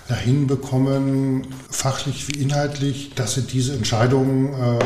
dahin 0.09 0.46
bekommen, 0.46 1.46
fachlich 1.70 2.29
wie 2.29 2.40
inhaltlich, 2.40 3.12
dass 3.14 3.35
sie 3.35 3.42
diese 3.42 3.75
Entscheidungen 3.75 4.53
äh, 4.53 4.79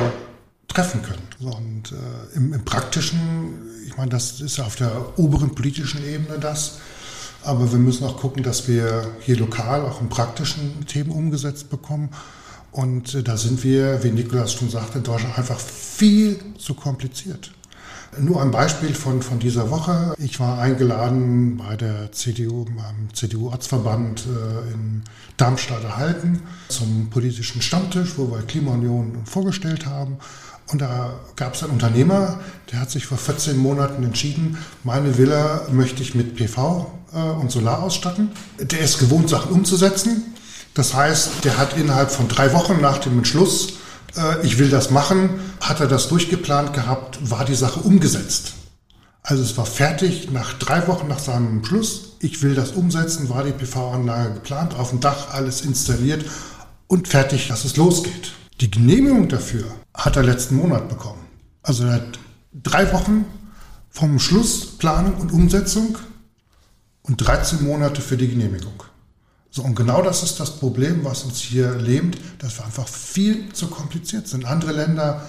treffen 0.68 1.02
können. 1.02 1.52
Und 1.52 1.92
äh, 1.92 2.36
im, 2.36 2.52
im, 2.52 2.64
Praktischen, 2.64 3.58
ich 3.86 3.96
meine, 3.96 4.10
das 4.10 4.40
ist 4.40 4.58
ja 4.58 4.64
auf 4.64 4.76
der 4.76 5.18
oberen 5.18 5.54
politischen 5.54 6.04
Ebene 6.04 6.38
das, 6.38 6.78
aber 7.42 7.70
wir 7.72 7.78
müssen 7.78 8.04
auch 8.04 8.18
gucken, 8.18 8.42
dass 8.42 8.68
wir 8.68 9.08
hier 9.20 9.36
lokal 9.36 9.82
auch 9.82 10.00
in 10.00 10.08
praktischen 10.08 10.86
Themen 10.86 11.10
umgesetzt 11.10 11.70
bekommen. 11.70 12.10
Und 12.72 13.14
äh, 13.14 13.22
da 13.22 13.36
sind 13.36 13.64
wir, 13.64 14.02
wie 14.04 14.10
Nikolas 14.10 14.52
schon 14.52 14.70
sagte, 14.70 14.98
in 14.98 15.04
Deutschland 15.04 15.36
einfach 15.36 15.58
viel 15.58 16.38
zu 16.56 16.74
kompliziert. 16.74 17.50
Nur 18.18 18.42
ein 18.42 18.50
Beispiel 18.50 18.92
von, 18.92 19.22
von 19.22 19.38
dieser 19.38 19.70
Woche. 19.70 20.14
Ich 20.18 20.40
war 20.40 20.58
eingeladen 20.58 21.58
bei 21.58 21.76
der 21.76 22.10
CDU, 22.10 22.64
beim 22.64 23.08
CDU-Ortsverband 23.14 24.26
äh, 24.26 24.72
in 24.72 25.02
Darmstadt 25.36 25.84
erhalten 25.84 26.42
zum 26.68 27.08
politischen 27.10 27.62
Stammtisch, 27.62 28.14
wo 28.16 28.30
wir 28.32 28.42
Klimaunion 28.42 29.18
vorgestellt 29.24 29.86
haben. 29.86 30.18
Und 30.72 30.80
da 30.80 31.20
gab 31.36 31.54
es 31.54 31.62
einen 31.62 31.72
Unternehmer, 31.72 32.40
der 32.72 32.80
hat 32.80 32.90
sich 32.90 33.06
vor 33.06 33.18
14 33.18 33.56
Monaten 33.56 34.02
entschieden, 34.02 34.58
meine 34.82 35.16
Villa 35.16 35.66
möchte 35.70 36.02
ich 36.02 36.14
mit 36.14 36.34
PV 36.34 36.90
äh, 37.12 37.16
und 37.16 37.52
Solar 37.52 37.82
ausstatten. 37.82 38.32
Der 38.58 38.80
ist 38.80 38.98
gewohnt, 38.98 39.28
Sachen 39.28 39.52
umzusetzen. 39.52 40.34
Das 40.74 40.94
heißt, 40.94 41.44
der 41.44 41.58
hat 41.58 41.76
innerhalb 41.76 42.10
von 42.10 42.26
drei 42.26 42.52
Wochen 42.52 42.80
nach 42.80 42.98
dem 42.98 43.18
Entschluss 43.18 43.74
äh, 44.16 44.44
ich 44.44 44.58
will 44.58 44.70
das 44.70 44.90
machen, 44.90 45.40
hat 45.60 45.80
er 45.80 45.86
das 45.86 46.08
durchgeplant 46.08 46.72
gehabt, 46.72 47.30
war 47.30 47.44
die 47.44 47.54
Sache 47.54 47.80
umgesetzt. 47.80 48.54
Also 49.22 49.42
es 49.42 49.56
war 49.56 49.66
fertig 49.66 50.30
nach 50.30 50.54
drei 50.54 50.86
Wochen 50.88 51.08
nach 51.08 51.18
seinem 51.18 51.64
Schluss. 51.64 52.16
Ich 52.20 52.42
will 52.42 52.54
das 52.54 52.72
umsetzen, 52.72 53.28
war 53.28 53.44
die 53.44 53.52
PV-Anlage 53.52 54.34
geplant, 54.34 54.74
auf 54.74 54.90
dem 54.90 55.00
Dach 55.00 55.32
alles 55.32 55.60
installiert 55.60 56.24
und 56.86 57.08
fertig, 57.08 57.48
dass 57.48 57.64
es 57.64 57.76
losgeht. 57.76 58.32
Die 58.60 58.70
Genehmigung 58.70 59.28
dafür 59.28 59.64
hat 59.94 60.16
er 60.16 60.22
letzten 60.22 60.56
Monat 60.56 60.88
bekommen. 60.88 61.24
Also 61.62 61.84
er 61.84 61.94
hat 61.94 62.18
drei 62.52 62.92
Wochen 62.92 63.24
vom 63.90 64.18
Schluss 64.18 64.78
Planung 64.78 65.14
und 65.14 65.32
Umsetzung 65.32 65.98
und 67.02 67.16
13 67.16 67.62
Monate 67.62 68.00
für 68.00 68.16
die 68.16 68.28
Genehmigung. 68.28 68.82
So, 69.52 69.62
und 69.62 69.74
genau 69.74 70.00
das 70.00 70.22
ist 70.22 70.38
das 70.38 70.52
Problem, 70.58 71.04
was 71.04 71.24
uns 71.24 71.40
hier 71.40 71.74
lähmt, 71.74 72.18
dass 72.38 72.58
wir 72.58 72.64
einfach 72.64 72.86
viel 72.86 73.52
zu 73.52 73.66
kompliziert 73.66 74.28
sind. 74.28 74.44
Andere 74.44 74.70
Länder, 74.70 75.22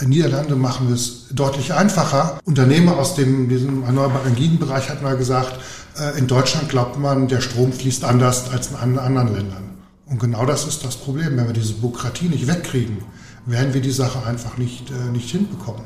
äh, 0.00 0.04
Niederlande 0.04 0.56
machen 0.56 0.92
es 0.92 1.26
deutlich 1.30 1.72
einfacher. 1.72 2.40
Unternehmer 2.44 2.98
aus 2.98 3.14
dem, 3.14 3.48
diesem 3.48 3.84
erneuerbaren 3.84 4.26
Energienbereich 4.26 4.88
hat 4.90 5.02
mal 5.02 5.16
gesagt, 5.16 5.60
äh, 5.96 6.18
in 6.18 6.26
Deutschland 6.26 6.68
glaubt 6.68 6.98
man, 6.98 7.28
der 7.28 7.40
Strom 7.40 7.72
fließt 7.72 8.02
anders 8.02 8.50
als 8.50 8.70
in 8.70 8.98
anderen 8.98 9.32
Ländern. 9.32 9.70
Und 10.06 10.18
genau 10.18 10.44
das 10.44 10.66
ist 10.66 10.84
das 10.84 10.96
Problem. 10.96 11.36
Wenn 11.36 11.46
wir 11.46 11.52
diese 11.52 11.74
Bürokratie 11.74 12.28
nicht 12.28 12.48
wegkriegen, 12.48 12.98
werden 13.46 13.74
wir 13.74 13.80
die 13.80 13.92
Sache 13.92 14.26
einfach 14.26 14.58
nicht, 14.58 14.90
äh, 14.90 15.12
nicht 15.12 15.30
hinbekommen. 15.30 15.84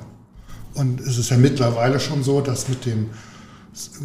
Und 0.73 1.01
es 1.01 1.19
ist 1.19 1.29
ja 1.29 1.37
mittlerweile 1.37 2.01
schon 2.01 2.23
so, 2.23 2.41
dass 2.41 2.71
mit 2.71 2.87
dem 2.87 3.11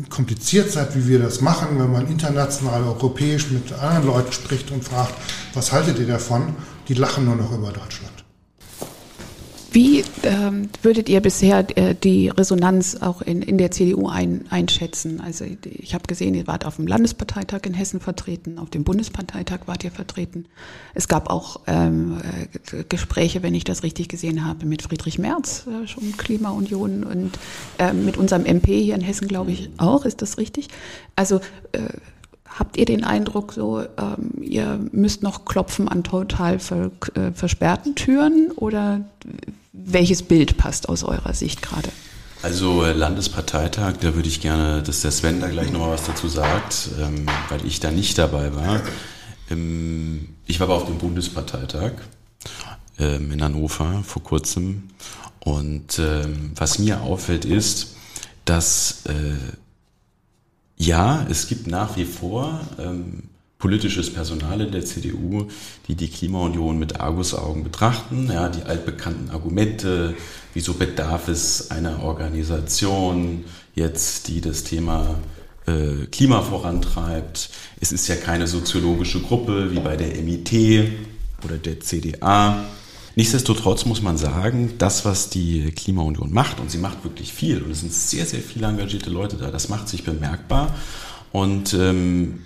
kompliziert 0.10 0.72
seid, 0.72 0.96
wie 0.96 1.08
wir 1.08 1.20
das 1.20 1.42
machen, 1.42 1.80
wenn 1.80 1.92
man 1.92 2.08
international, 2.08 2.84
europäisch 2.84 3.50
mit 3.52 3.74
anderen 3.74 4.08
Leuten 4.08 4.32
spricht 4.32 4.72
und 4.72 4.84
fragt, 4.84 5.14
was 5.54 5.72
haltet 5.72 6.00
ihr 6.00 6.08
davon, 6.08 6.56
die 6.88 6.94
lachen 6.94 7.26
nur 7.26 7.36
noch 7.36 7.52
über 7.52 7.72
Deutschland. 7.72 8.17
Wie 9.72 10.04
ähm, 10.24 10.70
würdet 10.82 11.10
ihr 11.10 11.20
bisher 11.22 11.66
äh, 11.78 11.94
die 11.94 12.30
Resonanz 12.30 12.98
auch 13.02 13.22
in, 13.22 13.42
in 13.42 13.58
der 13.58 13.72
CDU 13.72 14.08
ein, 14.08 14.46
einschätzen? 14.50 15.20
Also 15.20 15.46
ich 15.64 15.94
habe 15.94 16.06
gesehen, 16.08 16.36
ihr 16.36 16.48
wart 16.48 16.66
auf 16.66 16.78
dem 16.78 16.88
Landesparteitag 16.88 17.62
in 17.66 17.74
Hessen 17.74 18.00
vertreten, 18.00 18.60
auf 18.60 18.70
dem 18.70 18.84
Bundesparteitag 18.84 19.62
wart 19.66 19.84
ihr 19.84 19.92
vertreten. 19.92 20.46
Es 20.94 21.08
gab 21.08 21.30
auch 21.30 21.62
ähm, 21.68 22.18
äh, 22.72 22.84
Gespräche, 22.88 23.44
wenn 23.44 23.56
ich 23.56 23.66
das 23.66 23.84
richtig 23.84 24.08
gesehen 24.08 24.46
habe, 24.46 24.66
mit 24.66 24.84
Friedrich 24.84 25.20
Merz, 25.20 25.66
äh, 25.68 25.88
schon 25.88 26.16
Klimaunion 26.16 27.04
und 27.04 27.38
äh, 27.78 27.94
mit 27.94 28.18
unserem 28.18 28.46
MP 28.46 28.82
hier 28.82 28.96
in 28.96 29.02
Hessen, 29.02 29.28
glaube 29.28 29.52
ich, 29.52 29.70
auch. 29.78 30.06
Ist 30.06 30.22
das 30.22 30.38
richtig? 30.38 30.70
Also 31.16 31.42
äh, 31.74 31.82
Habt 32.48 32.78
ihr 32.78 32.86
den 32.86 33.04
Eindruck, 33.04 33.54
so 33.54 33.82
ähm, 33.82 34.42
ihr 34.42 34.80
müsst 34.92 35.24
noch 35.24 35.46
klopfen 35.46 35.88
an 35.88 36.04
total 36.04 36.60
ver, 36.60 36.92
äh, 37.14 37.32
versperrten 37.34 37.96
Türen 37.96 38.52
oder 38.56 39.02
welches 39.74 40.24
Bild 40.24 40.58
passt 40.58 40.90
aus 40.90 41.04
eurer 41.04 41.34
Sicht 41.34 41.62
gerade? 41.62 41.90
Also 42.42 42.84
äh, 42.84 42.94
Landesparteitag, 42.94 43.96
da 44.00 44.16
würde 44.16 44.28
ich 44.28 44.42
gerne, 44.42 44.84
dass 44.84 45.02
der 45.02 45.12
Sven 45.12 45.42
da 45.42 45.48
gleich 45.48 45.72
nochmal 45.72 45.92
was 45.92 46.06
dazu 46.06 46.28
sagt, 46.28 46.90
ähm, 47.00 47.26
weil 47.50 47.66
ich 47.66 47.80
da 47.80 47.92
nicht 47.92 48.18
dabei 48.18 48.56
war. 48.56 48.82
Ähm, 49.50 50.30
ich 50.46 50.60
war 50.60 50.68
aber 50.68 50.78
auf 50.78 50.86
dem 50.86 50.98
Bundesparteitag 50.98 51.94
ähm, 53.00 53.32
in 53.32 53.44
Hannover 53.44 54.04
vor 54.04 54.24
kurzem 54.24 54.90
und 55.40 56.00
ähm, 56.00 56.52
was 56.56 56.80
mir 56.80 57.02
auffällt 57.02 57.46
ist, 57.46 57.96
dass 58.46 59.06
äh, 59.06 59.36
ja, 60.78 61.26
es 61.30 61.48
gibt 61.48 61.68
nach 61.68 61.98
wie 61.98 62.06
vor 62.06 62.62
ähm, 62.80 63.24
politisches 63.60 64.14
Personal 64.14 64.62
in 64.62 64.72
der 64.72 64.86
CDU, 64.86 65.48
die 65.88 65.96
die 65.96 66.10
Klimaunion 66.10 66.78
mit 66.78 67.00
Argusaugen 67.00 67.64
betrachten. 67.64 68.30
Ja, 68.32 68.50
die 68.50 68.64
altbekannten 68.64 69.32
Argumente, 69.32 70.14
wieso 70.54 70.76
bedarf 70.76 71.28
es 71.28 71.72
einer 71.72 72.04
Organisation 72.04 73.46
jetzt, 73.74 74.28
die 74.28 74.42
das 74.42 74.64
Thema 74.64 75.16
äh, 75.66 76.06
Klima 76.12 76.42
vorantreibt. 76.42 77.50
Es 77.80 77.92
ist 77.92 78.08
ja 78.08 78.16
keine 78.16 78.48
soziologische 78.48 79.22
Gruppe 79.22 79.72
wie 79.72 79.80
bei 79.80 79.98
der 79.98 80.22
MIT 80.22 80.92
oder 81.44 81.58
der 81.58 81.80
CDA. 81.80 82.66
Nichtsdestotrotz 83.18 83.86
muss 83.86 84.04
man 84.04 84.16
sagen, 84.16 84.76
das, 84.78 85.04
was 85.04 85.32
die 85.32 85.72
Klimaunion 85.72 86.32
macht, 86.32 86.60
und 86.60 86.70
sie 86.70 86.78
macht 86.78 87.04
wirklich 87.04 87.34
viel, 87.34 87.64
und 87.64 87.72
es 87.72 87.80
sind 87.80 87.92
sehr, 87.92 88.28
sehr 88.28 88.42
viele 88.42 88.68
engagierte 88.68 89.10
Leute 89.10 89.38
da, 89.38 89.50
das 89.50 89.70
macht 89.70 89.90
sich 89.90 90.04
bemerkbar. 90.04 90.76
Und 91.32 91.74
ähm, 91.74 92.44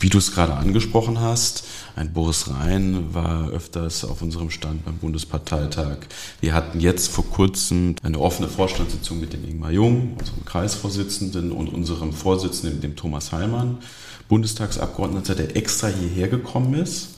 wie 0.00 0.08
du 0.08 0.16
es 0.16 0.32
gerade 0.32 0.54
angesprochen 0.54 1.20
hast, 1.20 1.64
ein 1.94 2.14
Boris 2.14 2.48
Rhein 2.48 3.12
war 3.12 3.50
öfters 3.50 4.02
auf 4.06 4.22
unserem 4.22 4.48
Stand 4.48 4.86
beim 4.86 4.96
Bundesparteitag. 4.96 5.98
Wir 6.40 6.54
hatten 6.54 6.80
jetzt 6.80 7.08
vor 7.08 7.26
kurzem 7.26 7.96
eine 8.02 8.18
offene 8.18 8.48
Vorstandssitzung 8.48 9.20
mit 9.20 9.34
dem 9.34 9.44
Ingmar 9.46 9.72
Jung, 9.72 10.16
unserem 10.18 10.46
Kreisvorsitzenden, 10.46 11.52
und 11.52 11.68
unserem 11.68 12.14
Vorsitzenden, 12.14 12.80
dem 12.80 12.96
Thomas 12.96 13.30
Heilmann, 13.30 13.76
Bundestagsabgeordneter, 14.30 15.34
der 15.34 15.54
extra 15.54 15.88
hierher 15.88 16.28
gekommen 16.28 16.72
ist 16.72 17.13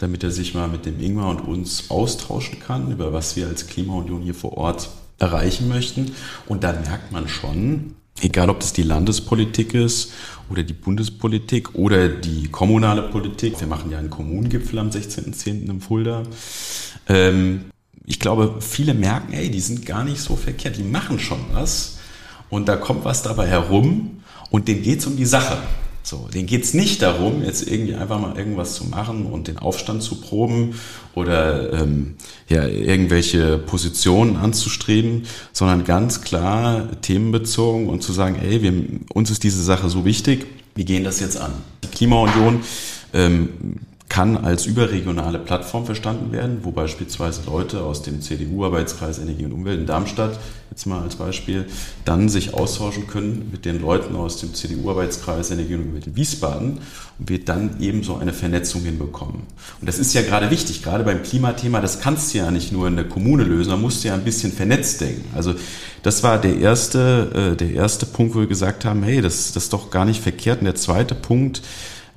damit 0.00 0.24
er 0.24 0.30
sich 0.30 0.54
mal 0.54 0.66
mit 0.66 0.86
dem 0.86 0.98
Ingmar 0.98 1.28
und 1.30 1.40
uns 1.40 1.90
austauschen 1.90 2.58
kann, 2.58 2.90
über 2.90 3.12
was 3.12 3.36
wir 3.36 3.46
als 3.46 3.66
Klimaunion 3.66 4.22
hier 4.22 4.34
vor 4.34 4.56
Ort 4.56 4.88
erreichen 5.18 5.68
möchten. 5.68 6.12
Und 6.46 6.64
da 6.64 6.72
merkt 6.72 7.12
man 7.12 7.28
schon, 7.28 7.94
egal 8.20 8.48
ob 8.48 8.60
das 8.60 8.72
die 8.72 8.82
Landespolitik 8.82 9.74
ist 9.74 10.12
oder 10.48 10.62
die 10.62 10.72
Bundespolitik 10.72 11.74
oder 11.74 12.08
die 12.08 12.48
kommunale 12.48 13.02
Politik, 13.02 13.60
wir 13.60 13.66
machen 13.66 13.90
ja 13.90 13.98
einen 13.98 14.10
Kommunengipfel 14.10 14.78
am 14.78 14.88
16.10. 14.88 15.68
im 15.68 15.80
Fulda, 15.80 16.22
ähm, 17.06 17.66
ich 18.06 18.18
glaube, 18.18 18.56
viele 18.60 18.94
merken, 18.94 19.32
ey, 19.34 19.50
die 19.50 19.60
sind 19.60 19.86
gar 19.86 20.02
nicht 20.02 20.20
so 20.20 20.34
verkehrt, 20.34 20.78
die 20.78 20.82
machen 20.82 21.20
schon 21.20 21.38
was 21.52 21.98
und 22.48 22.68
da 22.68 22.76
kommt 22.76 23.04
was 23.04 23.22
dabei 23.22 23.46
herum 23.46 24.22
und 24.50 24.66
denen 24.66 24.82
geht's 24.82 25.06
um 25.06 25.16
die 25.16 25.26
Sache. 25.26 25.58
So, 26.10 26.26
denen 26.34 26.46
geht's 26.46 26.74
nicht 26.74 27.02
darum, 27.02 27.44
jetzt 27.44 27.70
irgendwie 27.70 27.94
einfach 27.94 28.18
mal 28.18 28.36
irgendwas 28.36 28.74
zu 28.74 28.84
machen 28.84 29.26
und 29.26 29.46
den 29.46 29.58
Aufstand 29.58 30.02
zu 30.02 30.20
proben 30.20 30.74
oder 31.14 31.72
ähm, 31.72 32.16
ja, 32.48 32.66
irgendwelche 32.66 33.58
Positionen 33.58 34.34
anzustreben, 34.34 35.22
sondern 35.52 35.84
ganz 35.84 36.20
klar 36.20 36.88
themenbezogen 37.00 37.88
und 37.88 38.02
zu 38.02 38.12
sagen, 38.12 38.40
ey, 38.42 38.60
wir, 38.60 38.72
uns 39.14 39.30
ist 39.30 39.44
diese 39.44 39.62
Sache 39.62 39.88
so 39.88 40.04
wichtig, 40.04 40.46
wir 40.74 40.84
gehen 40.84 41.04
das 41.04 41.20
jetzt 41.20 41.36
an. 41.36 41.52
Die 41.84 41.88
Klimaunion 41.88 42.62
ähm, 43.14 43.50
kann 44.10 44.36
als 44.36 44.66
überregionale 44.66 45.38
Plattform 45.38 45.86
verstanden 45.86 46.32
werden, 46.32 46.58
wo 46.62 46.72
beispielsweise 46.72 47.42
Leute 47.46 47.82
aus 47.82 48.02
dem 48.02 48.20
CDU-Arbeitskreis 48.20 49.20
Energie 49.20 49.44
und 49.44 49.52
Umwelt 49.52 49.78
in 49.78 49.86
Darmstadt, 49.86 50.36
jetzt 50.68 50.84
mal 50.86 51.00
als 51.00 51.14
Beispiel, 51.14 51.66
dann 52.04 52.28
sich 52.28 52.52
austauschen 52.52 53.06
können 53.06 53.48
mit 53.52 53.64
den 53.64 53.80
Leuten 53.80 54.16
aus 54.16 54.38
dem 54.40 54.52
CDU-Arbeitskreis 54.52 55.52
Energie 55.52 55.76
und 55.76 55.82
Umwelt 55.82 56.08
in 56.08 56.16
Wiesbaden 56.16 56.80
und 57.20 57.28
wir 57.28 57.44
dann 57.44 57.80
eben 57.80 58.02
so 58.02 58.16
eine 58.16 58.32
Vernetzung 58.32 58.82
hinbekommen. 58.82 59.42
Und 59.80 59.88
das 59.88 60.00
ist 60.00 60.12
ja 60.12 60.22
gerade 60.22 60.50
wichtig, 60.50 60.82
gerade 60.82 61.04
beim 61.04 61.22
Klimathema, 61.22 61.80
das 61.80 62.00
kannst 62.00 62.34
du 62.34 62.38
ja 62.38 62.50
nicht 62.50 62.72
nur 62.72 62.88
in 62.88 62.96
der 62.96 63.08
Kommune 63.08 63.44
lösen, 63.44 63.70
da 63.70 63.76
musst 63.76 64.02
du 64.02 64.08
ja 64.08 64.14
ein 64.14 64.24
bisschen 64.24 64.50
vernetzt 64.50 65.00
denken. 65.00 65.24
Also 65.36 65.54
das 66.02 66.24
war 66.24 66.40
der 66.40 66.58
erste, 66.58 67.52
äh, 67.52 67.56
der 67.56 67.70
erste 67.70 68.06
Punkt, 68.06 68.34
wo 68.34 68.40
wir 68.40 68.48
gesagt 68.48 68.84
haben, 68.84 69.04
hey, 69.04 69.22
das, 69.22 69.52
das 69.52 69.64
ist 69.64 69.72
doch 69.72 69.90
gar 69.90 70.04
nicht 70.04 70.20
verkehrt. 70.20 70.58
Und 70.58 70.64
der 70.64 70.74
zweite 70.74 71.14
Punkt, 71.14 71.62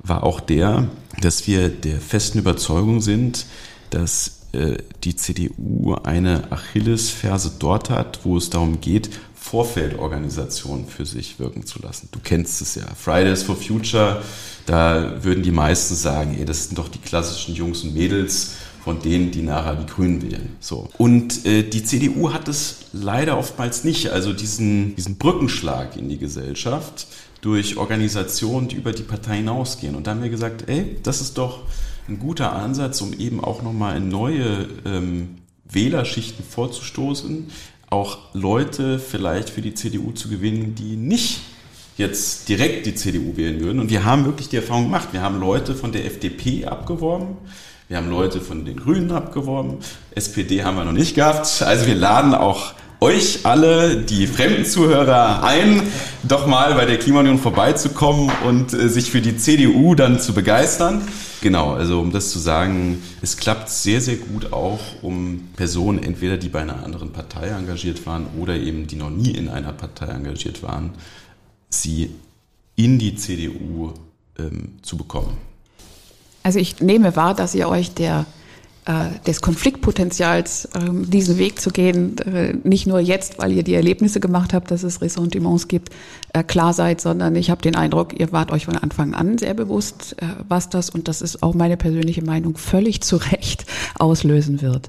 war 0.04 0.22
auch 0.22 0.40
der, 0.40 0.88
dass 1.20 1.46
wir 1.46 1.68
der 1.68 2.00
festen 2.00 2.38
Überzeugung 2.38 3.00
sind, 3.00 3.46
dass 3.90 4.40
äh, 4.52 4.78
die 5.02 5.16
CDU 5.16 5.94
eine 6.02 6.50
Achillesferse 6.50 7.52
dort 7.58 7.90
hat, 7.90 8.20
wo 8.24 8.36
es 8.36 8.50
darum 8.50 8.80
geht, 8.80 9.10
Vorfeldorganisationen 9.34 10.86
für 10.86 11.04
sich 11.04 11.38
wirken 11.38 11.66
zu 11.66 11.80
lassen. 11.82 12.08
Du 12.12 12.18
kennst 12.22 12.62
es 12.62 12.76
ja. 12.76 12.86
Fridays 12.96 13.42
for 13.42 13.56
Future, 13.56 14.22
da 14.66 15.22
würden 15.22 15.42
die 15.42 15.50
meisten 15.50 15.94
sagen, 15.94 16.36
ey, 16.38 16.44
das 16.44 16.68
sind 16.68 16.78
doch 16.78 16.88
die 16.88 16.98
klassischen 16.98 17.54
Jungs 17.54 17.82
und 17.82 17.94
Mädels, 17.94 18.52
von 18.84 19.00
denen, 19.00 19.30
die 19.30 19.42
nachher 19.42 19.76
die 19.76 19.86
Grünen 19.86 20.22
wählen. 20.22 20.56
So. 20.60 20.88
Und 20.98 21.46
äh, 21.46 21.62
die 21.62 21.84
CDU 21.84 22.32
hat 22.32 22.48
es 22.48 22.76
leider 22.92 23.38
oftmals 23.38 23.82
nicht, 23.82 24.10
also 24.10 24.32
diesen, 24.32 24.94
diesen 24.94 25.16
Brückenschlag 25.16 25.96
in 25.96 26.08
die 26.08 26.18
Gesellschaft 26.18 27.06
durch 27.44 27.76
Organisationen, 27.76 28.68
die 28.68 28.76
über 28.76 28.92
die 28.92 29.02
Partei 29.02 29.36
hinausgehen. 29.36 29.94
Und 29.94 30.06
da 30.06 30.12
haben 30.12 30.22
wir 30.22 30.30
gesagt, 30.30 30.66
ey, 30.66 30.96
das 31.02 31.20
ist 31.20 31.36
doch 31.36 31.60
ein 32.08 32.18
guter 32.18 32.54
Ansatz, 32.54 33.02
um 33.02 33.12
eben 33.12 33.44
auch 33.44 33.62
nochmal 33.62 33.98
in 33.98 34.08
neue 34.08 34.66
ähm, 34.86 35.36
Wählerschichten 35.68 36.42
vorzustoßen, 36.42 37.50
auch 37.90 38.18
Leute 38.32 38.98
vielleicht 38.98 39.50
für 39.50 39.60
die 39.60 39.74
CDU 39.74 40.12
zu 40.12 40.30
gewinnen, 40.30 40.74
die 40.74 40.96
nicht 40.96 41.40
jetzt 41.98 42.48
direkt 42.48 42.86
die 42.86 42.94
CDU 42.94 43.36
wählen 43.36 43.60
würden. 43.60 43.78
Und 43.78 43.90
wir 43.90 44.06
haben 44.06 44.24
wirklich 44.24 44.48
die 44.48 44.56
Erfahrung 44.56 44.84
gemacht. 44.84 45.08
Wir 45.12 45.20
haben 45.20 45.38
Leute 45.38 45.74
von 45.74 45.92
der 45.92 46.06
FDP 46.06 46.64
abgeworben. 46.64 47.36
Wir 47.88 47.98
haben 47.98 48.08
Leute 48.08 48.40
von 48.40 48.64
den 48.64 48.76
Grünen 48.76 49.12
abgeworben. 49.12 49.76
SPD 50.14 50.64
haben 50.64 50.78
wir 50.78 50.84
noch 50.84 50.92
nicht 50.92 51.14
gehabt. 51.14 51.60
Also 51.60 51.86
wir 51.86 51.94
laden 51.94 52.34
auch 52.34 52.72
euch 53.00 53.40
alle, 53.44 53.96
die 53.96 54.26
fremden 54.26 54.64
Zuhörer, 54.64 55.42
ein, 55.42 55.82
doch 56.22 56.46
mal 56.46 56.74
bei 56.74 56.86
der 56.86 56.98
Klimaunion 56.98 57.38
vorbeizukommen 57.38 58.30
und 58.46 58.72
äh, 58.72 58.88
sich 58.88 59.10
für 59.10 59.20
die 59.20 59.36
CDU 59.36 59.94
dann 59.94 60.20
zu 60.20 60.32
begeistern. 60.32 61.06
Genau, 61.40 61.74
also 61.74 62.00
um 62.00 62.10
das 62.10 62.30
zu 62.30 62.38
sagen, 62.38 63.02
es 63.20 63.36
klappt 63.36 63.68
sehr, 63.68 64.00
sehr 64.00 64.16
gut 64.16 64.52
auch, 64.52 64.80
um 65.02 65.48
Personen, 65.56 66.02
entweder 66.02 66.38
die 66.38 66.48
bei 66.48 66.62
einer 66.62 66.82
anderen 66.82 67.12
Partei 67.12 67.48
engagiert 67.48 68.06
waren 68.06 68.26
oder 68.40 68.56
eben 68.56 68.86
die 68.86 68.96
noch 68.96 69.10
nie 69.10 69.32
in 69.32 69.50
einer 69.50 69.72
Partei 69.72 70.06
engagiert 70.06 70.62
waren, 70.62 70.92
sie 71.68 72.10
in 72.76 72.98
die 72.98 73.14
CDU 73.16 73.92
ähm, 74.38 74.76
zu 74.80 74.96
bekommen. 74.96 75.36
Also 76.42 76.58
ich 76.58 76.80
nehme 76.80 77.14
wahr, 77.16 77.34
dass 77.34 77.54
ihr 77.54 77.68
euch 77.68 77.92
der 77.92 78.26
des 79.26 79.40
Konfliktpotenzials, 79.40 80.68
ähm, 80.74 81.10
diesen 81.10 81.38
Weg 81.38 81.58
zu 81.58 81.70
gehen, 81.70 82.18
äh, 82.18 82.52
nicht 82.64 82.86
nur 82.86 83.00
jetzt, 83.00 83.38
weil 83.38 83.52
ihr 83.52 83.62
die 83.62 83.72
Erlebnisse 83.72 84.20
gemacht 84.20 84.52
habt, 84.52 84.70
dass 84.70 84.82
es 84.82 85.00
Ressentiments 85.00 85.68
gibt, 85.68 85.88
äh, 86.34 86.42
klar 86.42 86.74
seid, 86.74 87.00
sondern 87.00 87.34
ich 87.34 87.48
habe 87.48 87.62
den 87.62 87.76
Eindruck, 87.76 88.18
ihr 88.18 88.30
wart 88.32 88.52
euch 88.52 88.66
von 88.66 88.76
Anfang 88.76 89.14
an 89.14 89.38
sehr 89.38 89.54
bewusst, 89.54 90.16
was 90.48 90.68
das, 90.68 90.90
und 90.90 91.08
das 91.08 91.22
ist 91.22 91.42
auch 91.42 91.54
meine 91.54 91.76
persönliche 91.76 92.22
Meinung, 92.22 92.56
völlig 92.56 93.00
zu 93.00 93.16
Recht 93.16 93.64
auslösen 93.98 94.60
wird. 94.60 94.88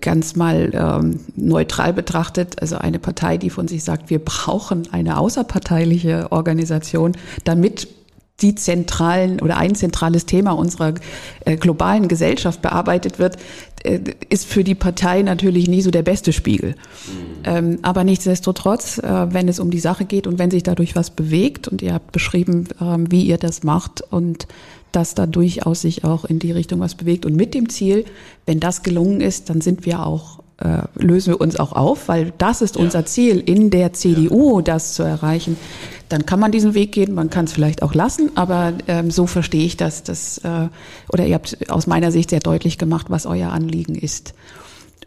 Ganz 0.00 0.36
mal 0.36 0.70
ähm, 0.72 1.20
neutral 1.34 1.92
betrachtet, 1.92 2.60
also 2.60 2.76
eine 2.76 2.98
Partei, 2.98 3.38
die 3.38 3.50
von 3.50 3.68
sich 3.68 3.84
sagt, 3.84 4.10
wir 4.10 4.18
brauchen 4.18 4.92
eine 4.92 5.18
außerparteiliche 5.18 6.30
Organisation, 6.30 7.12
damit 7.44 7.88
die 8.40 8.54
zentralen 8.54 9.40
oder 9.40 9.56
ein 9.56 9.74
zentrales 9.74 10.26
Thema 10.26 10.52
unserer 10.52 10.94
äh, 11.44 11.56
globalen 11.56 12.08
Gesellschaft 12.08 12.62
bearbeitet 12.62 13.18
wird, 13.18 13.36
äh, 13.84 14.00
ist 14.28 14.46
für 14.46 14.64
die 14.64 14.74
Partei 14.74 15.22
natürlich 15.22 15.68
nie 15.68 15.82
so 15.82 15.90
der 15.90 16.02
beste 16.02 16.32
Spiegel. 16.32 16.70
Mhm. 16.70 17.42
Ähm, 17.44 17.78
aber 17.82 18.02
nichtsdestotrotz, 18.02 18.98
äh, 18.98 19.32
wenn 19.32 19.48
es 19.48 19.60
um 19.60 19.70
die 19.70 19.78
Sache 19.78 20.04
geht 20.04 20.26
und 20.26 20.38
wenn 20.38 20.50
sich 20.50 20.64
dadurch 20.64 20.96
was 20.96 21.10
bewegt 21.10 21.68
und 21.68 21.80
ihr 21.80 21.94
habt 21.94 22.10
beschrieben, 22.10 22.68
äh, 22.80 22.96
wie 23.10 23.24
ihr 23.24 23.38
das 23.38 23.62
macht 23.62 24.00
und 24.00 24.48
dass 24.90 25.14
da 25.14 25.26
durchaus 25.26 25.80
sich 25.80 26.04
auch 26.04 26.24
in 26.24 26.38
die 26.38 26.52
Richtung 26.52 26.80
was 26.80 26.94
bewegt 26.94 27.26
und 27.26 27.34
mit 27.34 27.54
dem 27.54 27.68
Ziel, 27.68 28.04
wenn 28.46 28.60
das 28.60 28.82
gelungen 28.82 29.20
ist, 29.20 29.50
dann 29.50 29.60
sind 29.60 29.86
wir 29.86 30.06
auch 30.06 30.43
äh, 30.58 30.82
lösen 30.94 31.34
wir 31.34 31.40
uns 31.40 31.58
auch 31.58 31.72
auf, 31.72 32.08
weil 32.08 32.32
das 32.38 32.62
ist 32.62 32.76
unser 32.76 33.00
ja. 33.00 33.06
Ziel 33.06 33.40
in 33.40 33.70
der 33.70 33.92
CDU, 33.92 34.58
ja. 34.58 34.62
das 34.62 34.94
zu 34.94 35.02
erreichen. 35.02 35.56
Dann 36.08 36.26
kann 36.26 36.38
man 36.38 36.52
diesen 36.52 36.74
Weg 36.74 36.92
gehen, 36.92 37.14
man 37.14 37.30
kann 37.30 37.46
es 37.46 37.52
vielleicht 37.52 37.82
auch 37.82 37.94
lassen, 37.94 38.30
aber 38.36 38.72
ähm, 38.86 39.10
so 39.10 39.26
verstehe 39.26 39.64
ich 39.64 39.76
das, 39.76 40.02
das 40.02 40.38
äh, 40.38 40.68
oder 41.12 41.26
ihr 41.26 41.34
habt 41.34 41.70
aus 41.70 41.86
meiner 41.86 42.12
Sicht 42.12 42.30
sehr 42.30 42.40
deutlich 42.40 42.78
gemacht, 42.78 43.06
was 43.08 43.26
euer 43.26 43.50
Anliegen 43.50 43.94
ist. 43.94 44.34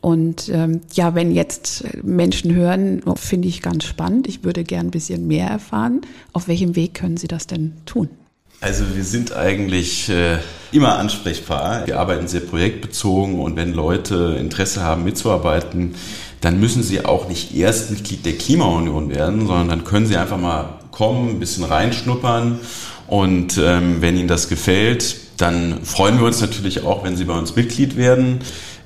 Und 0.02 0.50
ähm, 0.50 0.82
ja, 0.94 1.16
wenn 1.16 1.32
jetzt 1.32 1.86
Menschen 2.04 2.54
hören, 2.54 3.02
finde 3.16 3.48
ich 3.48 3.62
ganz 3.62 3.84
spannend. 3.84 4.28
Ich 4.28 4.44
würde 4.44 4.64
gern 4.64 4.88
ein 4.88 4.92
bisschen 4.92 5.28
mehr 5.28 5.48
erfahren. 5.48 6.02
Auf 6.34 6.48
welchem 6.48 6.76
Weg 6.76 6.94
können 6.94 7.18
Sie 7.18 7.28
das 7.28 7.48
denn 7.48 7.74
tun? 7.86 8.10
Also 8.60 8.86
wir 8.96 9.04
sind 9.04 9.36
eigentlich 9.36 10.10
äh, 10.10 10.40
immer 10.72 10.98
ansprechbar. 10.98 11.86
Wir 11.86 12.00
arbeiten 12.00 12.28
sehr 12.28 12.42
projektbezogen 12.42 13.40
und 13.40 13.56
wenn 13.56 13.72
Leute 13.72 14.36
Interesse 14.40 14.82
haben 14.82 15.04
mitzuarbeiten, 15.04 15.94
dann 16.42 16.60
müssen 16.60 16.82
sie 16.82 17.06
auch 17.06 17.28
nicht 17.30 17.56
erst 17.56 17.92
Mitglied 17.92 18.26
der 18.26 18.34
Klimaunion 18.34 19.10
werden, 19.10 19.46
sondern 19.46 19.70
dann 19.70 19.84
können 19.84 20.08
sie 20.08 20.18
einfach 20.18 20.40
mal 20.40 20.80
kommen, 20.90 21.30
ein 21.30 21.40
bisschen 21.40 21.66
reinschnuppern 21.66 22.60
und 23.06 23.60
ähm, 23.64 24.02
wenn 24.02 24.18
ihnen 24.18 24.28
das 24.28 24.50
gefällt, 24.50 25.18
dann 25.38 25.84
freuen 25.84 26.18
wir 26.18 26.26
uns 26.26 26.42
natürlich 26.42 26.84
auch, 26.84 27.04
wenn 27.04 27.16
sie 27.16 27.26
bei 27.26 27.38
uns 27.38 27.56
Mitglied 27.56 27.96
werden. 27.96 28.40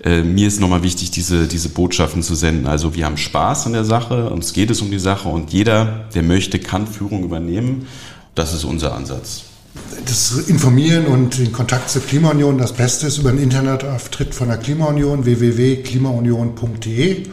Äh, 0.03 0.23
mir 0.23 0.49
ist 0.49 0.59
nochmal 0.59 0.83
wichtig, 0.83 1.11
diese, 1.11 1.47
diese 1.47 1.69
Botschaften 1.69 2.23
zu 2.23 2.35
senden. 2.35 2.67
Also 2.67 2.93
wir 2.93 3.05
haben 3.05 3.15
Spaß 3.15 3.67
an 3.67 3.73
der 3.73 3.85
Sache, 3.85 4.29
uns 4.29 4.51
geht 4.51 4.69
es 4.69 4.81
um 4.81 4.91
die 4.91 4.99
Sache 4.99 5.29
und 5.29 5.53
jeder, 5.53 6.09
der 6.13 6.23
möchte, 6.23 6.59
kann 6.59 6.87
Führung 6.87 7.23
übernehmen. 7.23 7.87
Das 8.35 8.53
ist 8.53 8.65
unser 8.65 8.93
Ansatz 8.95 9.45
das 10.05 10.47
Informieren 10.47 11.07
und 11.07 11.37
den 11.37 11.51
Kontakt 11.51 11.89
zur 11.89 12.01
Klimaunion 12.01 12.57
das 12.57 12.71
Beste 12.73 13.05
ist 13.07 13.17
über 13.19 13.29
einen 13.29 13.39
Internetauftritt 13.39 14.35
von 14.35 14.49
der 14.49 14.57
Klimaunion 14.57 15.23
www.klimaunion.de. 15.25 17.27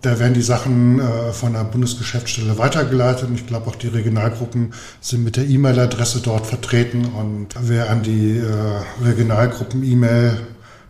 Da 0.00 0.18
werden 0.18 0.34
die 0.34 0.42
Sachen 0.42 0.98
äh, 0.98 1.32
von 1.32 1.52
der 1.52 1.62
Bundesgeschäftsstelle 1.62 2.58
weitergeleitet. 2.58 3.28
Und 3.28 3.36
ich 3.36 3.46
glaube, 3.46 3.68
auch 3.68 3.76
die 3.76 3.86
Regionalgruppen 3.86 4.74
sind 5.00 5.22
mit 5.22 5.36
der 5.36 5.46
E-Mail-Adresse 5.46 6.18
dort 6.20 6.46
vertreten. 6.46 7.04
Und 7.04 7.50
wer 7.60 7.88
an 7.88 8.02
die 8.02 8.38
äh, 8.38 9.04
Regionalgruppen-E-Mail 9.04 10.40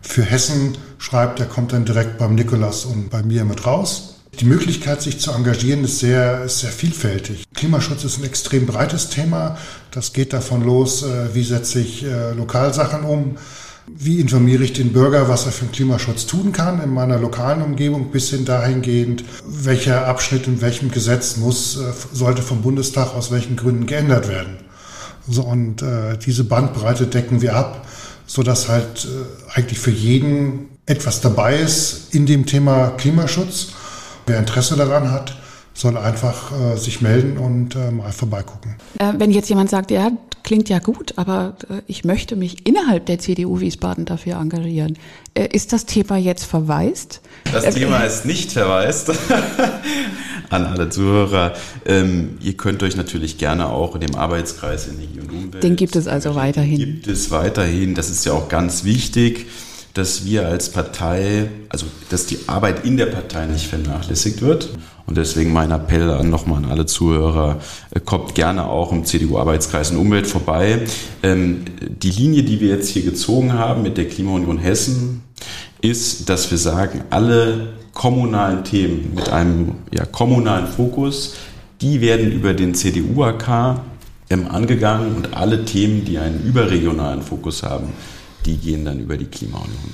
für 0.01 0.23
Hessen 0.23 0.75
schreibt, 0.97 1.37
der 1.37 1.45
kommt 1.45 1.73
dann 1.73 1.85
direkt 1.85 2.17
beim 2.17 2.33
Nikolas 2.33 2.85
und 2.85 3.11
bei 3.11 3.21
mir 3.21 3.45
mit 3.45 3.67
raus. 3.67 4.12
Die 4.39 4.45
Möglichkeit, 4.45 5.01
sich 5.01 5.19
zu 5.19 5.31
engagieren, 5.31 5.83
ist 5.83 5.99
sehr, 5.99 6.49
sehr 6.49 6.71
vielfältig. 6.71 7.43
Klimaschutz 7.53 8.03
ist 8.03 8.17
ein 8.17 8.23
extrem 8.23 8.65
breites 8.65 9.09
Thema. 9.09 9.57
Das 9.91 10.11
geht 10.11 10.33
davon 10.33 10.63
los, 10.63 11.03
äh, 11.03 11.35
wie 11.35 11.43
setze 11.43 11.79
ich 11.79 12.03
äh, 12.03 12.33
Lokalsachen 12.33 13.03
um, 13.03 13.37
wie 13.87 14.19
informiere 14.19 14.63
ich 14.63 14.73
den 14.73 14.91
Bürger, 14.91 15.29
was 15.29 15.45
er 15.45 15.51
für 15.51 15.65
den 15.65 15.71
Klimaschutz 15.71 16.25
tun 16.25 16.51
kann 16.51 16.81
in 16.81 16.89
meiner 16.89 17.19
lokalen 17.19 17.61
Umgebung, 17.61 18.11
bis 18.11 18.29
hin 18.29 18.43
dahingehend, 18.43 19.23
welcher 19.45 20.07
Abschnitt 20.07 20.47
in 20.47 20.61
welchem 20.61 20.89
Gesetz 20.89 21.37
muss, 21.37 21.77
äh, 21.77 21.93
sollte 22.11 22.41
vom 22.41 22.63
Bundestag 22.63 23.13
aus 23.13 23.29
welchen 23.29 23.55
Gründen 23.55 23.85
geändert 23.85 24.27
werden. 24.27 24.57
So, 25.27 25.43
und 25.43 25.83
äh, 25.83 26.17
diese 26.17 26.43
Bandbreite 26.43 27.05
decken 27.05 27.41
wir 27.41 27.55
ab, 27.55 27.85
so 28.25 28.41
dass 28.41 28.67
halt 28.67 29.05
äh, 29.05 29.57
eigentlich 29.57 29.79
für 29.79 29.91
jeden 29.91 30.69
etwas 30.85 31.21
dabei 31.21 31.59
ist 31.59 32.13
in 32.13 32.25
dem 32.25 32.45
Thema 32.45 32.89
Klimaschutz. 32.97 33.73
Wer 34.25 34.39
Interesse 34.39 34.75
daran 34.75 35.11
hat, 35.11 35.35
soll 35.73 35.97
einfach 35.97 36.51
äh, 36.51 36.77
sich 36.77 37.01
melden 37.01 37.37
und 37.37 37.75
äh, 37.75 37.91
mal 37.91 38.11
vorbeigucken. 38.11 38.75
Äh, 38.99 39.13
wenn 39.17 39.31
jetzt 39.31 39.49
jemand 39.49 39.69
sagt, 39.69 39.91
ja, 39.91 40.11
klingt 40.43 40.69
ja 40.69 40.79
gut, 40.79 41.13
aber 41.17 41.57
äh, 41.69 41.81
ich 41.87 42.05
möchte 42.05 42.35
mich 42.35 42.67
innerhalb 42.67 43.07
der 43.07 43.19
CDU 43.19 43.59
Wiesbaden 43.59 44.05
dafür 44.05 44.35
engagieren, 44.35 44.97
äh, 45.33 45.47
ist 45.51 45.73
das 45.73 45.85
Thema 45.85 46.17
jetzt 46.17 46.45
verwaist? 46.45 47.21
Das 47.51 47.63
äh, 47.63 47.71
Thema 47.71 47.99
ist 48.01 48.25
nicht 48.25 48.51
verwaist. 48.51 49.11
An 50.49 50.65
alle 50.65 50.89
Zuhörer. 50.89 51.53
Ähm, 51.85 52.37
ihr 52.41 52.55
könnt 52.55 52.83
euch 52.83 52.95
natürlich 52.95 53.39
gerne 53.39 53.69
auch 53.69 53.95
in 53.95 54.01
dem 54.01 54.15
Arbeitskreis 54.15 54.87
Energie 54.87 55.19
und 55.19 55.31
Umwelt. 55.31 55.63
Den 55.63 55.75
gibt 55.75 55.95
es 55.95 56.07
also 56.07 56.35
weiterhin. 56.35 56.77
Gibt 56.77 57.07
es 57.07 57.31
weiterhin. 57.31 57.95
Das 57.95 58.11
ist 58.11 58.25
ja 58.25 58.33
auch 58.33 58.49
ganz 58.49 58.83
wichtig 58.83 59.47
dass 59.93 60.25
wir 60.25 60.47
als 60.47 60.71
Partei, 60.71 61.49
also 61.69 61.85
dass 62.09 62.25
die 62.25 62.39
Arbeit 62.47 62.85
in 62.85 62.97
der 62.97 63.05
Partei 63.07 63.45
nicht 63.45 63.67
vernachlässigt 63.67 64.41
wird. 64.41 64.69
Und 65.05 65.17
deswegen 65.17 65.51
mein 65.51 65.71
Appell 65.71 66.09
an 66.09 66.29
nochmal 66.29 66.63
an 66.63 66.71
alle 66.71 66.85
Zuhörer, 66.85 67.59
äh, 67.91 67.99
kommt 67.99 68.35
gerne 68.35 68.65
auch 68.65 68.91
im 68.91 69.05
CDU-Arbeitskreis 69.05 69.91
in 69.91 69.97
Umwelt 69.97 70.25
vorbei. 70.27 70.79
Ähm, 71.21 71.65
die 71.81 72.09
Linie, 72.09 72.43
die 72.43 72.59
wir 72.59 72.69
jetzt 72.69 72.89
hier 72.89 73.03
gezogen 73.03 73.53
haben 73.53 73.83
mit 73.83 73.97
der 73.97 74.07
Klimaunion 74.07 74.57
Hessen, 74.57 75.23
ist, 75.81 76.29
dass 76.29 76.49
wir 76.49 76.57
sagen, 76.57 77.03
alle 77.09 77.73
kommunalen 77.93 78.63
Themen 78.63 79.13
mit 79.13 79.29
einem 79.29 79.75
ja, 79.93 80.05
kommunalen 80.05 80.67
Fokus, 80.67 81.35
die 81.81 82.01
werden 82.01 82.31
über 82.31 82.53
den 82.53 82.73
CDU-AK 82.73 83.81
ähm, 84.29 84.47
angegangen 84.47 85.15
und 85.15 85.35
alle 85.35 85.65
Themen, 85.65 86.05
die 86.05 86.17
einen 86.17 86.43
überregionalen 86.43 87.21
Fokus 87.21 87.61
haben, 87.61 87.89
die 88.45 88.57
gehen 88.57 88.85
dann 88.85 88.99
über 88.99 89.17
die 89.17 89.25
Klimaunion. 89.25 89.93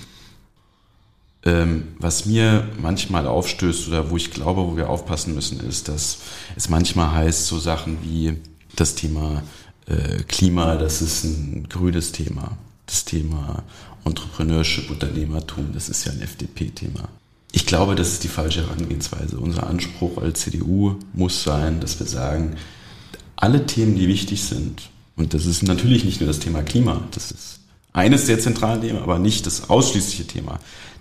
Ähm, 1.46 1.88
was 2.00 2.26
mir 2.26 2.68
manchmal 2.82 3.26
aufstößt 3.26 3.88
oder 3.88 4.10
wo 4.10 4.18
ich 4.18 4.32
glaube, 4.32 4.62
wo 4.62 4.76
wir 4.76 4.90
aufpassen 4.90 5.36
müssen, 5.36 5.62
ist, 5.62 5.88
dass 5.88 6.20
es 6.56 6.68
manchmal 6.68 7.12
heißt, 7.14 7.46
so 7.46 7.60
Sachen 7.60 8.00
wie 8.04 8.36
das 8.76 8.96
Thema 8.96 9.44
äh, 9.86 10.24
Klima, 10.24 10.76
das 10.76 11.02
ist 11.02 11.24
ein 11.24 11.68
grünes 11.70 12.12
Thema. 12.12 12.58
Das 12.86 13.06
Thema 13.06 13.64
Entrepreneurship, 14.04 14.90
Unternehmertum, 14.90 15.72
das 15.74 15.90
ist 15.90 16.06
ja 16.06 16.12
ein 16.12 16.22
FDP-Thema. 16.22 17.08
Ich 17.52 17.66
glaube, 17.66 17.96
das 17.96 18.10
ist 18.10 18.24
die 18.24 18.28
falsche 18.28 18.62
Herangehensweise. 18.62 19.40
Unser 19.40 19.68
Anspruch 19.68 20.18
als 20.18 20.42
CDU 20.42 20.98
muss 21.14 21.44
sein, 21.44 21.80
dass 21.80 22.00
wir 22.00 22.08
sagen, 22.08 22.56
alle 23.36 23.66
Themen, 23.66 23.96
die 23.96 24.08
wichtig 24.08 24.44
sind, 24.44 24.90
und 25.16 25.34
das 25.34 25.46
ist 25.46 25.64
natürlich 25.64 26.06
nicht 26.06 26.22
nur 26.22 26.28
das 26.28 26.40
Thema 26.40 26.64
Klima, 26.64 27.04
das 27.12 27.32
ist 27.32 27.60
eines 27.94 28.26
der 28.26 28.40
zentralen 28.40 28.82
Themen, 28.82 29.00
aber 29.00 29.20
nicht 29.20 29.46
das 29.46 29.70
ausschließliche 29.70 30.28
Thema. 30.28 30.60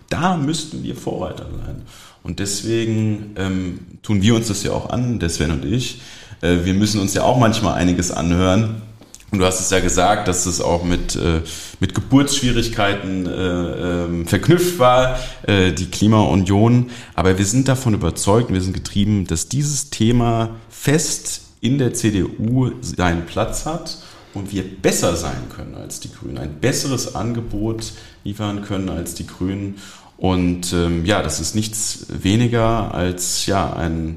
Da 0.09 0.37
müssten 0.37 0.83
wir 0.83 0.96
Vorreiter 0.96 1.46
sein. 1.64 1.83
Und 2.22 2.38
deswegen 2.38 3.35
ähm, 3.37 3.81
tun 4.03 4.22
wir 4.22 4.35
uns 4.35 4.48
das 4.48 4.62
ja 4.62 4.72
auch 4.72 4.90
an, 4.90 5.18
der 5.18 5.29
Sven 5.29 5.51
und 5.51 5.64
ich. 5.64 6.01
Äh, 6.40 6.64
wir 6.64 6.74
müssen 6.74 7.01
uns 7.01 7.14
ja 7.14 7.22
auch 7.22 7.38
manchmal 7.38 7.74
einiges 7.74 8.11
anhören. 8.11 8.83
Und 9.31 9.40
du 9.40 9.44
hast 9.44 9.61
es 9.61 9.68
ja 9.68 9.81
gesagt, 9.81 10.27
dass 10.27 10.46
es 10.46 10.62
auch 10.62 10.85
mit, 10.85 11.14
äh, 11.14 11.42
mit 11.81 11.94
Geburtsschwierigkeiten 11.94 13.27
äh, 13.27 13.31
äh, 13.31 14.24
verknüpft 14.24 14.79
war, 14.79 15.18
äh, 15.42 15.72
die 15.72 15.87
Klimaunion. 15.90 16.90
Aber 17.14 17.37
wir 17.37 17.44
sind 17.44 17.68
davon 17.68 17.92
überzeugt, 17.92 18.51
wir 18.51 18.62
sind 18.62 18.72
getrieben, 18.72 19.27
dass 19.27 19.48
dieses 19.48 19.90
Thema 19.90 20.57
fest 20.70 21.42
in 21.61 21.77
der 21.77 21.92
CDU 21.92 22.70
seinen 22.81 23.27
Platz 23.27 23.66
hat 23.66 23.98
und 24.38 24.53
wir 24.53 24.64
besser 24.64 25.16
sein 25.16 25.48
können 25.55 25.74
als 25.74 26.01
die 26.01 26.12
Grünen, 26.12 26.38
ein 26.38 26.61
besseres 26.61 27.14
Angebot 27.14 27.92
liefern 28.24 28.62
können 28.62 28.88
als 28.88 29.14
die 29.14 29.27
Grünen. 29.27 29.77
Und 30.16 30.72
ähm, 30.72 31.05
ja, 31.05 31.22
das 31.22 31.40
ist 31.40 31.55
nichts 31.55 32.07
weniger 32.09 32.94
als 32.94 33.46
ja 33.46 33.72
ein, 33.72 34.16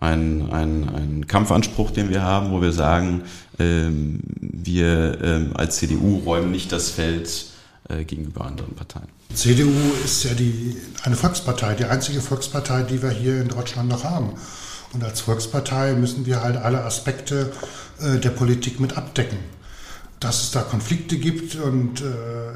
ein, 0.00 0.50
ein, 0.50 0.88
ein 0.88 1.26
Kampfanspruch, 1.26 1.90
den 1.90 2.08
wir 2.10 2.22
haben, 2.22 2.50
wo 2.50 2.62
wir 2.62 2.72
sagen, 2.72 3.22
ähm, 3.58 4.20
wir 4.40 5.18
ähm, 5.22 5.50
als 5.54 5.76
CDU 5.76 6.18
räumen 6.18 6.50
nicht 6.50 6.72
das 6.72 6.90
Feld 6.90 7.46
äh, 7.88 8.04
gegenüber 8.04 8.46
anderen 8.46 8.74
Parteien. 8.74 9.08
CDU 9.34 9.72
ist 10.04 10.24
ja 10.24 10.32
die, 10.32 10.76
eine 11.02 11.16
Volkspartei, 11.16 11.74
die 11.74 11.84
einzige 11.84 12.20
Volkspartei, 12.20 12.82
die 12.82 13.02
wir 13.02 13.10
hier 13.10 13.40
in 13.40 13.48
Deutschland 13.48 13.88
noch 13.88 14.04
haben. 14.04 14.34
Und 14.92 15.02
als 15.02 15.20
Volkspartei 15.20 15.94
müssen 15.94 16.24
wir 16.24 16.42
halt 16.42 16.56
alle 16.56 16.84
Aspekte 16.84 17.52
äh, 18.00 18.18
der 18.18 18.30
Politik 18.30 18.80
mit 18.80 18.96
abdecken. 18.96 19.38
Dass 20.24 20.42
es 20.42 20.50
da 20.52 20.62
Konflikte 20.62 21.18
gibt 21.18 21.54
und 21.56 22.00
äh, 22.00 22.04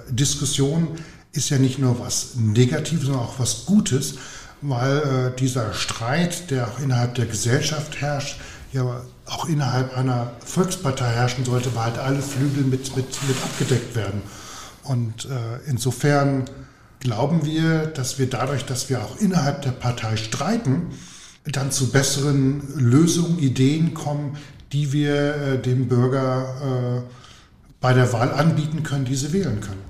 Diskussionen 0.09 0.88
ist 1.33 1.50
ja 1.50 1.59
nicht 1.59 1.78
nur 1.78 2.00
was 2.00 2.37
Negatives, 2.37 3.04
sondern 3.04 3.24
auch 3.24 3.38
was 3.38 3.66
Gutes, 3.66 4.14
weil 4.62 5.33
äh, 5.35 5.38
dieser 5.38 5.74
Streit, 5.74 6.50
der 6.50 6.68
auch 6.68 6.78
innerhalb 6.81 7.14
der 7.16 7.26
Gesellschaft 7.26 8.00
herrscht, 8.00 8.40
ja 8.72 9.02
auch 9.26 9.48
innerhalb 9.50 9.94
einer 9.98 10.33
Volkspartei 10.46 11.11
herrschen 11.11 11.44
sollte, 11.44 11.74
weil 11.74 11.85
halt 11.85 11.98
alle 11.98 12.22
Flügel 12.22 12.64
mit, 12.64 12.96
mit, 12.96 13.07
mit 13.28 13.37
abgedeckt 13.42 13.94
werden. 13.94 14.22
Und 14.83 15.26
äh, 15.26 15.59
insofern 15.66 16.46
glauben 17.00 17.44
wir, 17.44 17.87
dass 17.87 18.19
wir 18.19 18.31
dadurch, 18.31 18.64
dass 18.64 18.88
wir 18.88 19.04
auch 19.04 19.21
innerhalb 19.21 19.60
der 19.60 19.73
Partei 19.73 20.16
streiten, 20.16 20.87
dann 21.44 21.71
zu 21.71 21.90
besseren 21.90 22.62
Lösungen, 22.77 23.38
Ideen 23.38 23.92
kommen, 23.92 24.38
die 24.73 24.94
wir 24.94 25.35
äh, 25.35 25.58
dem 25.60 25.88
Bürger 25.88 27.04
äh, 27.04 27.27
bei 27.81 27.92
der 27.92 28.12
Wahl 28.12 28.33
anbieten 28.33 28.83
können, 28.83 29.04
die 29.04 29.14
sie 29.14 29.33
wählen 29.33 29.60
können. 29.60 29.88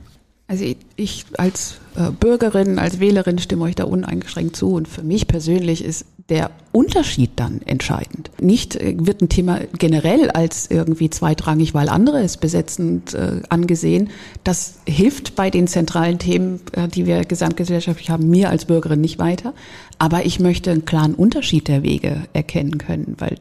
Also 0.51 0.65
ich 0.97 1.27
als 1.37 1.77
äh, 1.95 2.11
Bürgerin, 2.11 2.79
als 2.79 3.01
Wählerin 3.01 3.39
stimme 3.39 3.65
euch 3.65 3.75
da 3.75 3.85
uneingeschränkt 3.85 4.57
zu. 4.57 4.73
Und 4.73 4.89
für 4.89 5.03
mich 5.03 5.29
persönlich 5.29 5.85
ist 5.85 6.07
der 6.31 6.51
Unterschied 6.73 7.33
dann 7.37 7.61
entscheidend. 7.67 8.31
Nicht 8.41 8.75
äh, 8.77 8.95
wird 8.99 9.21
ein 9.21 9.29
Thema 9.29 9.61
generell 9.79 10.31
als 10.31 10.71
irgendwie 10.71 11.11
zweitrangig, 11.11 11.75
weil 11.75 11.91
andere 11.91 12.23
es 12.23 12.39
besetzen, 12.39 13.03
äh, 13.13 13.43
angesehen. 13.51 14.09
Das 14.43 14.79
hilft 14.87 15.37
bei 15.37 15.51
den 15.51 15.67
zentralen 15.67 16.19
Themen, 16.19 16.61
die 16.95 17.05
wir 17.05 17.27
gesamtgesellschaftlich 17.27 18.09
haben, 18.09 18.31
mir 18.31 18.49
als 18.49 18.65
Bürgerin 18.65 19.03
nicht 19.03 19.19
weiter. 19.19 19.53
Aber 19.99 20.25
ich 20.25 20.41
möchte 20.41 20.71
einen 20.71 20.87
klaren 20.87 21.15
Unterschied 21.15 21.69
der 21.69 21.83
Wege 21.83 22.23
erkennen 22.33 22.79
können, 22.79 23.17
weil 23.19 23.37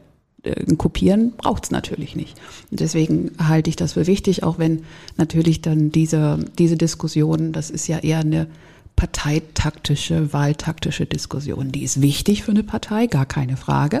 ein 0.56 0.78
Kopieren 0.78 1.32
braucht 1.36 1.64
es 1.64 1.70
natürlich 1.70 2.16
nicht. 2.16 2.36
Und 2.70 2.80
deswegen 2.80 3.32
halte 3.38 3.70
ich 3.70 3.76
das 3.76 3.94
für 3.94 4.06
wichtig, 4.06 4.42
auch 4.42 4.58
wenn 4.58 4.84
natürlich 5.16 5.62
dann 5.62 5.90
diese, 5.90 6.38
diese 6.58 6.76
Diskussion, 6.76 7.52
das 7.52 7.70
ist 7.70 7.86
ja 7.88 7.98
eher 7.98 8.20
eine 8.20 8.46
parteitaktische, 8.96 10.32
wahltaktische 10.32 11.06
Diskussion. 11.06 11.70
Die 11.70 11.84
ist 11.84 12.02
wichtig 12.02 12.42
für 12.42 12.50
eine 12.50 12.64
Partei, 12.64 13.06
gar 13.06 13.26
keine 13.26 13.56
Frage. 13.56 14.00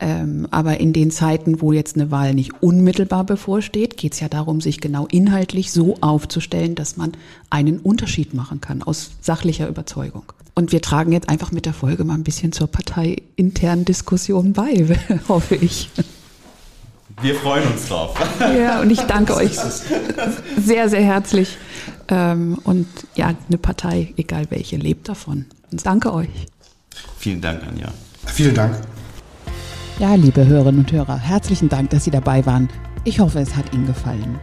Ähm, 0.00 0.48
aber 0.50 0.80
in 0.80 0.92
den 0.92 1.10
Zeiten, 1.10 1.60
wo 1.60 1.72
jetzt 1.72 1.96
eine 1.96 2.10
Wahl 2.10 2.34
nicht 2.34 2.62
unmittelbar 2.62 3.24
bevorsteht, 3.24 3.96
geht 3.96 4.14
es 4.14 4.20
ja 4.20 4.28
darum, 4.28 4.60
sich 4.60 4.80
genau 4.80 5.06
inhaltlich 5.06 5.70
so 5.70 5.96
aufzustellen, 6.00 6.74
dass 6.74 6.96
man 6.96 7.12
einen 7.50 7.78
Unterschied 7.78 8.34
machen 8.34 8.60
kann 8.60 8.82
aus 8.82 9.12
sachlicher 9.20 9.68
Überzeugung. 9.68 10.24
Und 10.54 10.72
wir 10.72 10.80
tragen 10.80 11.12
jetzt 11.12 11.28
einfach 11.28 11.52
mit 11.52 11.66
der 11.66 11.74
Folge 11.74 12.04
mal 12.04 12.14
ein 12.14 12.24
bisschen 12.24 12.52
zur 12.52 12.66
parteiinternen 12.66 13.84
Diskussion 13.84 14.52
bei, 14.52 14.98
hoffe 15.28 15.56
ich. 15.56 15.90
Wir 17.20 17.34
freuen 17.36 17.66
uns 17.72 17.88
drauf. 17.88 18.16
Ja, 18.40 18.80
und 18.80 18.90
ich 18.90 19.00
danke 19.00 19.34
euch 19.34 19.52
sehr, 20.58 20.88
sehr 20.88 21.02
herzlich. 21.02 21.56
Ähm, 22.08 22.58
und 22.64 22.86
ja, 23.14 23.34
eine 23.48 23.58
Partei, 23.58 24.12
egal 24.16 24.46
welche, 24.50 24.76
lebt 24.76 25.08
davon. 25.08 25.46
Und 25.70 25.86
danke 25.86 26.12
euch. 26.12 26.28
Vielen 27.18 27.40
Dank, 27.40 27.62
Anja. 27.66 27.92
Vielen 28.26 28.54
Dank. 28.54 28.76
Ja, 30.00 30.16
liebe 30.16 30.44
Hörerinnen 30.44 30.80
und 30.80 30.90
Hörer, 30.90 31.18
herzlichen 31.18 31.68
Dank, 31.68 31.90
dass 31.90 32.02
Sie 32.02 32.10
dabei 32.10 32.44
waren. 32.46 32.68
Ich 33.04 33.20
hoffe, 33.20 33.38
es 33.38 33.54
hat 33.54 33.72
Ihnen 33.72 33.86
gefallen. 33.86 34.40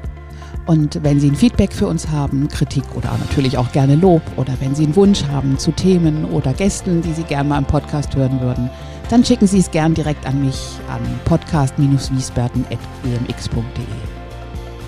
Und 0.65 1.03
wenn 1.03 1.19
Sie 1.19 1.29
ein 1.29 1.35
Feedback 1.35 1.73
für 1.73 1.87
uns 1.87 2.07
haben, 2.07 2.47
Kritik 2.47 2.85
oder 2.95 3.11
natürlich 3.17 3.57
auch 3.57 3.69
gerne 3.73 3.95
Lob 3.95 4.21
oder 4.37 4.53
wenn 4.61 4.75
Sie 4.75 4.85
einen 4.85 4.95
Wunsch 4.95 5.25
haben 5.25 5.57
zu 5.57 5.73
Themen 5.73 6.23
oder 6.23 6.53
Gästen, 6.53 7.01
die 7.01 7.11
Sie 7.11 7.23
gerne 7.23 7.49
mal 7.49 7.57
im 7.57 7.65
Podcast 7.65 8.15
hören 8.15 8.39
würden, 8.39 8.69
dann 9.09 9.25
schicken 9.25 9.45
Sie 9.45 9.59
es 9.59 9.69
gern 9.69 9.93
direkt 9.93 10.25
an 10.25 10.41
mich 10.41 10.57
an 10.89 11.01
podcast-wiesbaden.gmx.de. 11.25 13.85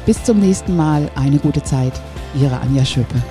Bis 0.05 0.24
zum 0.24 0.39
nächsten 0.39 0.78
Mal, 0.78 1.11
eine 1.16 1.39
gute 1.39 1.64
Zeit, 1.64 1.99
Ihre 2.39 2.61
Anja 2.61 2.86
Schöpe. 2.86 3.22